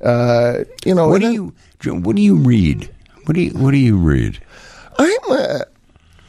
uh, 0.00 0.58
you 0.84 0.94
know, 0.94 1.08
what 1.08 1.20
do 1.20 1.32
you 1.32 1.54
what 1.84 2.14
do 2.14 2.22
you 2.22 2.36
read? 2.36 2.88
What 3.24 3.34
do 3.34 3.40
you 3.40 3.50
what 3.52 3.72
do 3.72 3.78
you 3.78 3.96
read? 3.96 4.40
I'm 4.98 5.18
uh, 5.30 5.58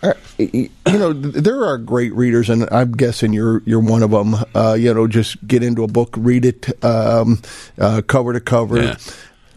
uh, 0.04 0.14
you 0.38 0.70
know, 0.86 1.14
there 1.14 1.64
are 1.64 1.78
great 1.78 2.14
readers, 2.14 2.50
and 2.50 2.68
I'm 2.72 2.92
guessing 2.92 3.32
you're 3.32 3.64
you're 3.66 3.80
one 3.80 4.04
of 4.04 4.12
them. 4.12 4.36
Uh, 4.54 4.74
you 4.74 4.94
know, 4.94 5.08
just 5.08 5.46
get 5.48 5.64
into 5.64 5.84
a 5.84 5.88
book, 5.88 6.14
read 6.18 6.44
it 6.44 6.84
um, 6.84 7.42
uh, 7.80 8.02
cover 8.06 8.34
to 8.34 8.42
cover. 8.42 8.82
Yeah. 8.82 8.98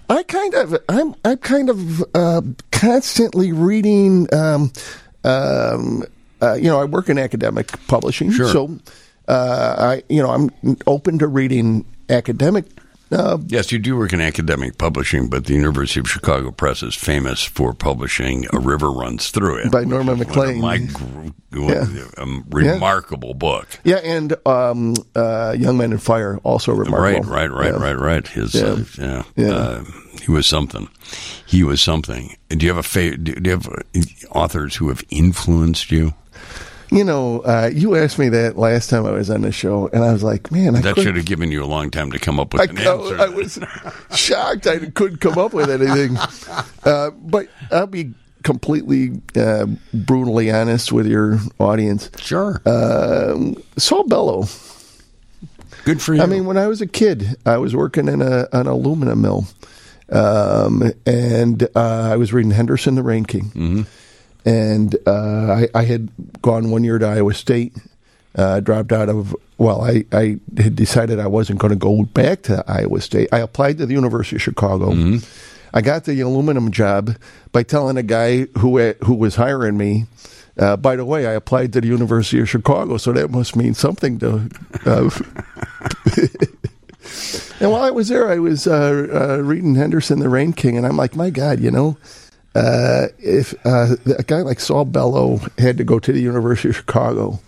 I 0.08 0.22
kind 0.22 0.54
of, 0.54 0.76
I'm, 0.88 1.14
I'm 1.24 1.38
kind 1.38 1.68
of 1.70 2.04
uh, 2.14 2.42
constantly 2.70 3.52
reading. 3.52 4.32
Um, 4.32 4.72
um, 5.24 6.04
uh, 6.40 6.54
you 6.54 6.64
know, 6.70 6.80
I 6.80 6.84
work 6.84 7.08
in 7.08 7.18
academic 7.18 7.70
publishing, 7.88 8.30
Sure. 8.30 8.48
so 8.48 8.78
uh, 9.26 9.74
I, 9.78 10.02
you 10.08 10.22
know, 10.22 10.30
I'm 10.30 10.76
open 10.86 11.18
to 11.18 11.26
reading 11.26 11.84
academic. 12.08 12.66
Uh, 13.12 13.38
Yes, 13.46 13.70
you 13.70 13.78
do 13.78 13.96
work 13.96 14.12
in 14.12 14.20
academic 14.20 14.78
publishing, 14.78 15.28
but 15.28 15.44
the 15.46 15.54
University 15.54 16.00
of 16.00 16.08
Chicago 16.10 16.50
Press 16.50 16.82
is 16.82 16.94
famous 16.96 17.42
for 17.44 17.72
publishing 17.72 18.46
"A 18.52 18.58
River 18.58 18.90
Runs 18.90 19.30
Through 19.30 19.58
It" 19.58 19.70
By 19.70 19.84
Norman 19.84 20.20
of 20.20 20.36
My 20.58 20.74
Yeah. 21.52 21.84
remarkable 22.50 23.34
book. 23.34 23.78
yeah, 23.84 23.96
and 23.96 24.34
um, 24.46 24.94
uh, 25.14 25.54
Young 25.56 25.76
Men 25.78 25.92
and 25.92 26.02
Fire 26.02 26.38
also 26.42 26.72
remarkable. 26.72 27.30
Right, 27.30 27.50
right, 27.50 27.50
right, 27.52 27.72
Yeah. 27.72 27.82
right, 27.82 27.98
right. 27.98 28.26
His, 28.26 28.54
Yeah. 28.54 28.62
uh, 28.64 28.82
yeah, 28.98 29.22
Yeah. 29.36 29.50
Uh, 29.52 29.84
he 30.22 30.30
was 30.30 30.46
something. 30.46 30.88
He 31.46 31.62
was 31.62 31.80
something. 31.80 32.36
Do 32.48 32.66
you 32.66 32.70
have 32.74 32.78
a 32.78 32.82
fa- 32.82 33.16
Do 33.16 33.34
you 33.42 33.50
have 33.52 33.68
uh, 33.68 34.00
authors 34.32 34.76
who 34.76 34.88
have 34.88 35.02
influenced 35.10 35.90
you? 35.92 36.14
You 36.96 37.04
know, 37.04 37.40
uh, 37.40 37.70
you 37.72 37.94
asked 37.96 38.18
me 38.18 38.28
that 38.30 38.56
last 38.56 38.88
time 38.88 39.04
I 39.04 39.10
was 39.10 39.28
on 39.28 39.42
the 39.42 39.52
show, 39.52 39.88
and 39.92 40.02
I 40.02 40.12
was 40.12 40.22
like, 40.22 40.50
man, 40.50 40.76
I 40.76 40.80
That 40.80 40.96
should 40.96 41.16
have 41.16 41.26
given 41.26 41.50
you 41.50 41.62
a 41.62 41.66
long 41.66 41.90
time 41.90 42.10
to 42.12 42.18
come 42.18 42.40
up 42.40 42.54
with 42.54 42.62
I, 42.62 42.64
an 42.64 42.78
answer. 42.78 43.18
I, 43.18 43.28
was 43.28 43.58
shocked 44.14 44.66
I 44.66 44.78
couldn't 44.90 45.18
come 45.18 45.38
up 45.38 45.52
with 45.52 45.70
anything. 45.70 46.16
Uh, 46.84 47.10
but 47.10 47.48
I'll 47.70 47.86
be 47.86 48.14
completely 48.46 49.20
uh, 49.34 49.66
brutally 49.92 50.52
honest 50.52 50.92
with 50.92 51.06
your 51.06 51.40
audience. 51.58 52.10
sure, 52.18 52.62
Um, 52.64 53.56
Saul 53.76 54.04
Bellow. 54.04 54.44
good 55.84 56.00
for 56.00 56.14
you. 56.14 56.22
I 56.22 56.26
mean, 56.26 56.46
when 56.46 56.56
I 56.56 56.68
was 56.68 56.80
a 56.80 56.86
kid, 56.86 57.36
I 57.44 57.58
was 57.58 57.74
working 57.74 58.08
in 58.08 58.22
a, 58.22 58.46
an 58.52 58.68
aluminum 58.68 59.20
mill, 59.20 59.48
um, 60.10 60.92
and 61.04 61.64
uh, 61.74 62.10
I 62.12 62.16
was 62.16 62.32
reading 62.32 62.52
Henderson 62.52 62.94
the 62.94 63.02
Rain 63.02 63.24
King, 63.24 63.44
mm-hmm. 63.46 63.82
And 64.46 64.96
uh, 65.06 65.52
I, 65.52 65.68
I 65.74 65.84
had 65.84 66.08
gone 66.40 66.70
one 66.70 66.84
year 66.84 66.98
to 66.98 67.06
Iowa 67.06 67.34
State, 67.34 67.76
uh, 68.36 68.60
dropped 68.60 68.92
out 68.92 69.08
of. 69.10 69.34
Well, 69.58 69.82
I, 69.82 70.04
I 70.12 70.38
had 70.58 70.76
decided 70.76 71.18
I 71.18 71.26
wasn't 71.26 71.58
going 71.58 71.72
to 71.72 71.76
go 71.76 72.04
back 72.04 72.42
to 72.42 72.62
Iowa 72.68 73.00
State. 73.00 73.28
I 73.32 73.40
applied 73.40 73.78
to 73.78 73.86
the 73.86 73.94
University 73.94 74.36
of 74.36 74.42
Chicago. 74.42 74.92
I 75.74 75.80
got 75.80 76.04
the 76.04 76.20
aluminum 76.20 76.70
job 76.70 77.16
by 77.52 77.62
telling 77.64 77.96
a 77.96 78.02
guy 78.02 78.42
who 78.58 78.78
who 79.04 79.14
was 79.14 79.34
hiring 79.34 79.76
me. 79.76 80.06
Uh, 80.58 80.76
by 80.76 80.96
the 80.96 81.04
way, 81.04 81.26
I 81.26 81.32
applied 81.32 81.74
to 81.74 81.82
the 81.82 81.88
University 81.88 82.40
of 82.40 82.48
Chicago, 82.48 82.96
so 82.96 83.12
that 83.12 83.30
must 83.30 83.56
mean 83.56 83.74
something 83.74 84.18
to. 84.20 84.48
Uh, 84.86 85.10
and 87.60 87.70
while 87.70 87.82
I 87.82 87.90
was 87.90 88.08
there, 88.08 88.30
I 88.30 88.38
was 88.38 88.66
uh, 88.66 89.06
uh, 89.12 89.42
reading 89.42 89.74
Henderson, 89.74 90.20
the 90.20 90.30
Rain 90.30 90.54
King, 90.54 90.78
and 90.78 90.86
I'm 90.86 90.96
like, 90.96 91.14
my 91.14 91.28
God, 91.28 91.60
you 91.60 91.70
know, 91.70 91.98
uh, 92.56 93.08
if 93.18 93.54
uh, 93.66 93.96
a 94.18 94.22
guy 94.22 94.40
like 94.42 94.60
Saul 94.60 94.84
Bellow 94.84 95.40
had 95.58 95.76
to 95.78 95.84
go 95.84 95.98
to 95.98 96.12
the 96.12 96.20
University 96.20 96.70
of 96.70 96.76
Chicago 96.76 97.38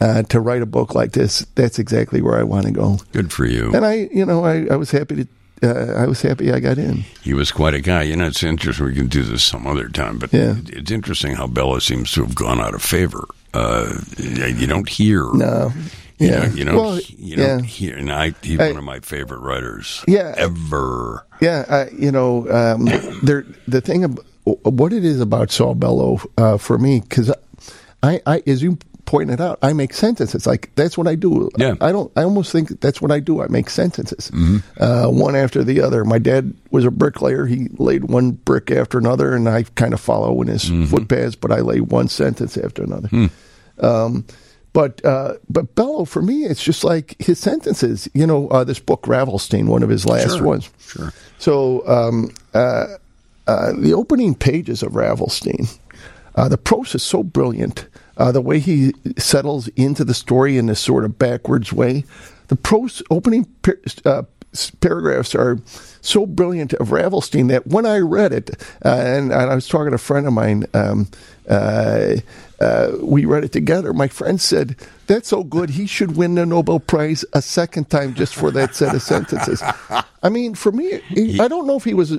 uh, 0.00 0.22
to 0.24 0.40
write 0.40 0.62
a 0.62 0.66
book 0.66 0.94
like 0.94 1.12
this, 1.12 1.46
that's 1.54 1.78
exactly 1.78 2.22
where 2.22 2.38
I 2.38 2.42
want 2.42 2.66
to 2.66 2.72
go. 2.72 2.98
good 3.12 3.32
for 3.32 3.44
you. 3.44 3.72
And 3.74 3.84
I, 3.84 4.08
you 4.12 4.24
know, 4.24 4.44
I, 4.44 4.66
I 4.70 4.76
was 4.76 4.90
happy 4.90 5.16
to. 5.24 5.28
Uh, 5.62 5.92
I 6.02 6.06
was 6.06 6.22
happy 6.22 6.50
I 6.50 6.58
got 6.58 6.78
in. 6.78 7.04
He 7.22 7.34
was 7.34 7.52
quite 7.52 7.74
a 7.74 7.82
guy. 7.82 8.04
You 8.04 8.16
know, 8.16 8.26
it's 8.28 8.42
interesting. 8.42 8.86
We 8.86 8.94
can 8.94 9.08
do 9.08 9.22
this 9.22 9.44
some 9.44 9.66
other 9.66 9.90
time, 9.90 10.18
but 10.18 10.32
Yeah. 10.32 10.54
it's 10.68 10.90
interesting 10.90 11.34
how 11.36 11.46
Bellow 11.48 11.78
seems 11.80 12.12
to 12.12 12.24
have 12.24 12.34
gone 12.34 12.62
out 12.62 12.72
of 12.74 12.80
favor. 12.82 13.28
Uh, 13.52 13.92
you 14.16 14.66
don't 14.66 14.88
hear. 14.88 15.28
No, 15.34 15.70
You 16.18 16.28
yeah, 16.28 16.40
don't, 16.46 16.56
you 16.56 16.64
don't, 16.64 16.76
well, 16.76 16.98
you 17.00 17.36
don't 17.36 17.58
yeah. 17.58 17.66
hear. 17.66 17.94
And 17.98 18.10
I, 18.10 18.32
he's 18.42 18.58
I- 18.58 18.68
one 18.68 18.78
of 18.78 18.84
my 18.84 19.00
favorite 19.00 19.40
writers. 19.40 20.02
Yeah. 20.08 20.32
Ever. 20.38 21.26
Yeah, 21.42 21.66
uh, 21.68 21.86
you 21.94 22.10
know, 22.10 22.48
um, 22.50 22.86
there 23.22 23.44
the 23.68 23.82
thing 23.82 24.02
what 24.62 24.92
it 24.92 25.04
is 25.04 25.20
about 25.20 25.50
Saul 25.50 25.74
Bellow 25.74 26.20
uh, 26.38 26.56
for 26.58 26.78
me 26.78 27.00
because 27.00 27.32
I, 28.02 28.20
I, 28.26 28.42
as 28.46 28.62
you 28.62 28.78
pointed 29.06 29.40
out, 29.40 29.58
I 29.60 29.72
make 29.72 29.92
sentences 29.92 30.46
like 30.46 30.70
that's 30.76 30.96
what 30.96 31.08
I 31.08 31.16
do. 31.16 31.50
Yeah. 31.58 31.74
I 31.80 31.90
don't. 31.90 32.12
I 32.16 32.22
almost 32.22 32.52
think 32.52 32.80
that's 32.80 33.02
what 33.02 33.10
I 33.10 33.18
do. 33.20 33.42
I 33.42 33.48
make 33.48 33.68
sentences, 33.68 34.30
uh, 34.78 35.08
one 35.08 35.34
after 35.34 35.64
the 35.64 35.80
other. 35.80 36.04
My 36.04 36.18
dad 36.18 36.54
was 36.70 36.84
a 36.84 36.90
bricklayer. 36.90 37.44
He 37.46 37.68
laid 37.78 38.04
one 38.04 38.30
brick 38.32 38.70
after 38.70 38.98
another, 38.98 39.34
and 39.34 39.48
I 39.48 39.64
kind 39.74 39.92
of 39.94 40.00
follow 40.00 40.40
in 40.42 40.48
his 40.48 40.68
footpaths. 40.88 41.34
But 41.34 41.50
I 41.52 41.60
lay 41.60 41.80
one 41.80 42.08
sentence 42.08 42.56
after 42.56 42.82
another. 42.84 43.30
Um, 43.80 44.24
but 44.72 45.04
uh, 45.04 45.34
but 45.48 45.74
Bellow 45.74 46.04
for 46.04 46.22
me, 46.22 46.44
it's 46.44 46.62
just 46.62 46.84
like 46.84 47.16
his 47.20 47.40
sentences. 47.40 48.08
You 48.14 48.26
know, 48.26 48.46
uh, 48.48 48.62
this 48.62 48.78
book 48.78 49.02
Ravelstein, 49.02 49.66
one 49.66 49.82
of 49.82 49.88
his 49.88 50.06
last 50.06 50.36
Sure, 50.36 50.42
ones. 50.44 50.70
sure. 50.78 51.12
So 51.38 51.86
um, 51.88 52.30
uh, 52.54 52.86
uh, 53.46 53.72
the 53.72 53.94
opening 53.94 54.34
pages 54.34 54.82
of 54.82 54.92
Ravelstein, 54.92 55.78
uh, 56.34 56.48
the 56.48 56.58
prose 56.58 56.94
is 56.94 57.02
so 57.02 57.22
brilliant. 57.22 57.86
Uh, 58.16 58.32
the 58.32 58.40
way 58.40 58.58
he 58.58 58.92
settles 59.16 59.68
into 59.68 60.04
the 60.04 60.14
story 60.14 60.58
in 60.58 60.66
this 60.66 60.80
sort 60.80 61.04
of 61.04 61.18
backwards 61.18 61.72
way, 61.72 62.04
the 62.48 62.56
prose 62.56 63.02
opening 63.10 63.46
uh, 64.04 64.22
paragraphs 64.80 65.34
are 65.34 65.58
so 66.00 66.26
brilliant 66.26 66.72
of 66.74 66.88
Ravelstein 66.88 67.48
that 67.48 67.66
when 67.66 67.86
I 67.86 67.98
read 67.98 68.32
it, 68.32 68.50
uh, 68.84 68.88
and, 68.88 69.32
and 69.32 69.50
I 69.50 69.54
was 69.54 69.68
talking 69.68 69.90
to 69.90 69.94
a 69.94 69.98
friend 69.98 70.26
of 70.26 70.32
mine, 70.32 70.66
um, 70.74 71.08
uh, 71.48 72.16
we 73.00 73.24
read 73.24 73.44
it 73.44 73.52
together. 73.52 73.92
My 73.92 74.08
friend 74.08 74.40
said, 74.40 74.76
"That's 75.06 75.28
so 75.28 75.42
good. 75.42 75.70
He 75.70 75.86
should 75.86 76.16
win 76.16 76.34
the 76.34 76.44
Nobel 76.44 76.78
Prize 76.78 77.24
a 77.32 77.40
second 77.40 77.90
time 77.90 78.14
just 78.14 78.34
for 78.34 78.50
that 78.50 78.74
set 78.74 78.94
of 78.94 79.02
sentences." 79.02 79.62
I 80.22 80.28
mean, 80.28 80.54
for 80.54 80.70
me, 80.70 81.00
he, 81.08 81.40
I 81.40 81.48
don't 81.48 81.66
know 81.66 81.76
if 81.76 81.84
he 81.84 81.94
was 81.94 82.18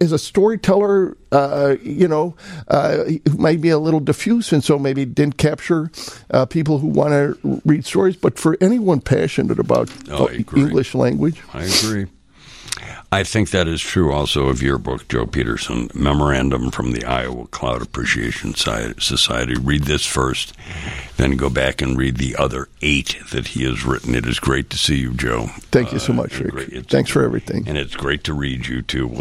as 0.00 0.12
a 0.12 0.18
storyteller. 0.18 1.16
Uh, 1.32 1.76
you 1.82 2.06
know, 2.06 2.36
uh, 2.68 3.04
he 3.04 3.20
might 3.36 3.60
be 3.60 3.70
a 3.70 3.78
little 3.78 3.98
diffuse, 4.00 4.52
and 4.52 4.62
so 4.62 4.78
maybe 4.78 5.04
didn't 5.04 5.36
capture 5.36 5.90
uh, 6.30 6.46
people 6.46 6.78
who 6.78 6.86
want 6.86 7.10
to 7.10 7.60
read 7.64 7.84
stories. 7.84 8.16
But 8.16 8.38
for 8.38 8.56
anyone 8.60 9.00
passionate 9.00 9.58
about 9.58 9.90
Oh, 10.10 10.28
English 10.30 10.94
language, 10.94 11.42
I 11.52 11.64
agree. 11.64 12.06
I 13.14 13.24
think 13.24 13.50
that 13.50 13.68
is 13.68 13.82
true 13.82 14.10
also 14.10 14.46
of 14.48 14.62
your 14.62 14.78
book, 14.78 15.06
Joe 15.06 15.26
Peterson, 15.26 15.90
Memorandum 15.92 16.70
from 16.70 16.92
the 16.92 17.04
Iowa 17.04 17.46
Cloud 17.48 17.82
Appreciation 17.82 18.54
Society. 18.54 19.52
Read 19.60 19.84
this 19.84 20.06
first, 20.06 20.54
then 21.18 21.36
go 21.36 21.50
back 21.50 21.82
and 21.82 21.98
read 21.98 22.16
the 22.16 22.34
other 22.36 22.68
eight 22.80 23.18
that 23.30 23.48
he 23.48 23.64
has 23.64 23.84
written. 23.84 24.14
It 24.14 24.24
is 24.24 24.40
great 24.40 24.70
to 24.70 24.78
see 24.78 24.96
you, 24.96 25.12
Joe. 25.12 25.48
thank 25.70 25.92
you 25.92 25.98
so 25.98 26.14
Uh, 26.14 26.16
much, 26.16 26.38
Rick. 26.38 26.52
great- 26.52 26.88
Thanks 26.88 27.10
for 27.10 27.22
everything. 27.22 27.64
And 27.66 27.76
it's 27.76 27.94
great 27.96 28.24
to 28.24 28.32
read 28.32 28.66
you, 28.66 28.80
too. 28.80 29.06
We'll 29.06 29.20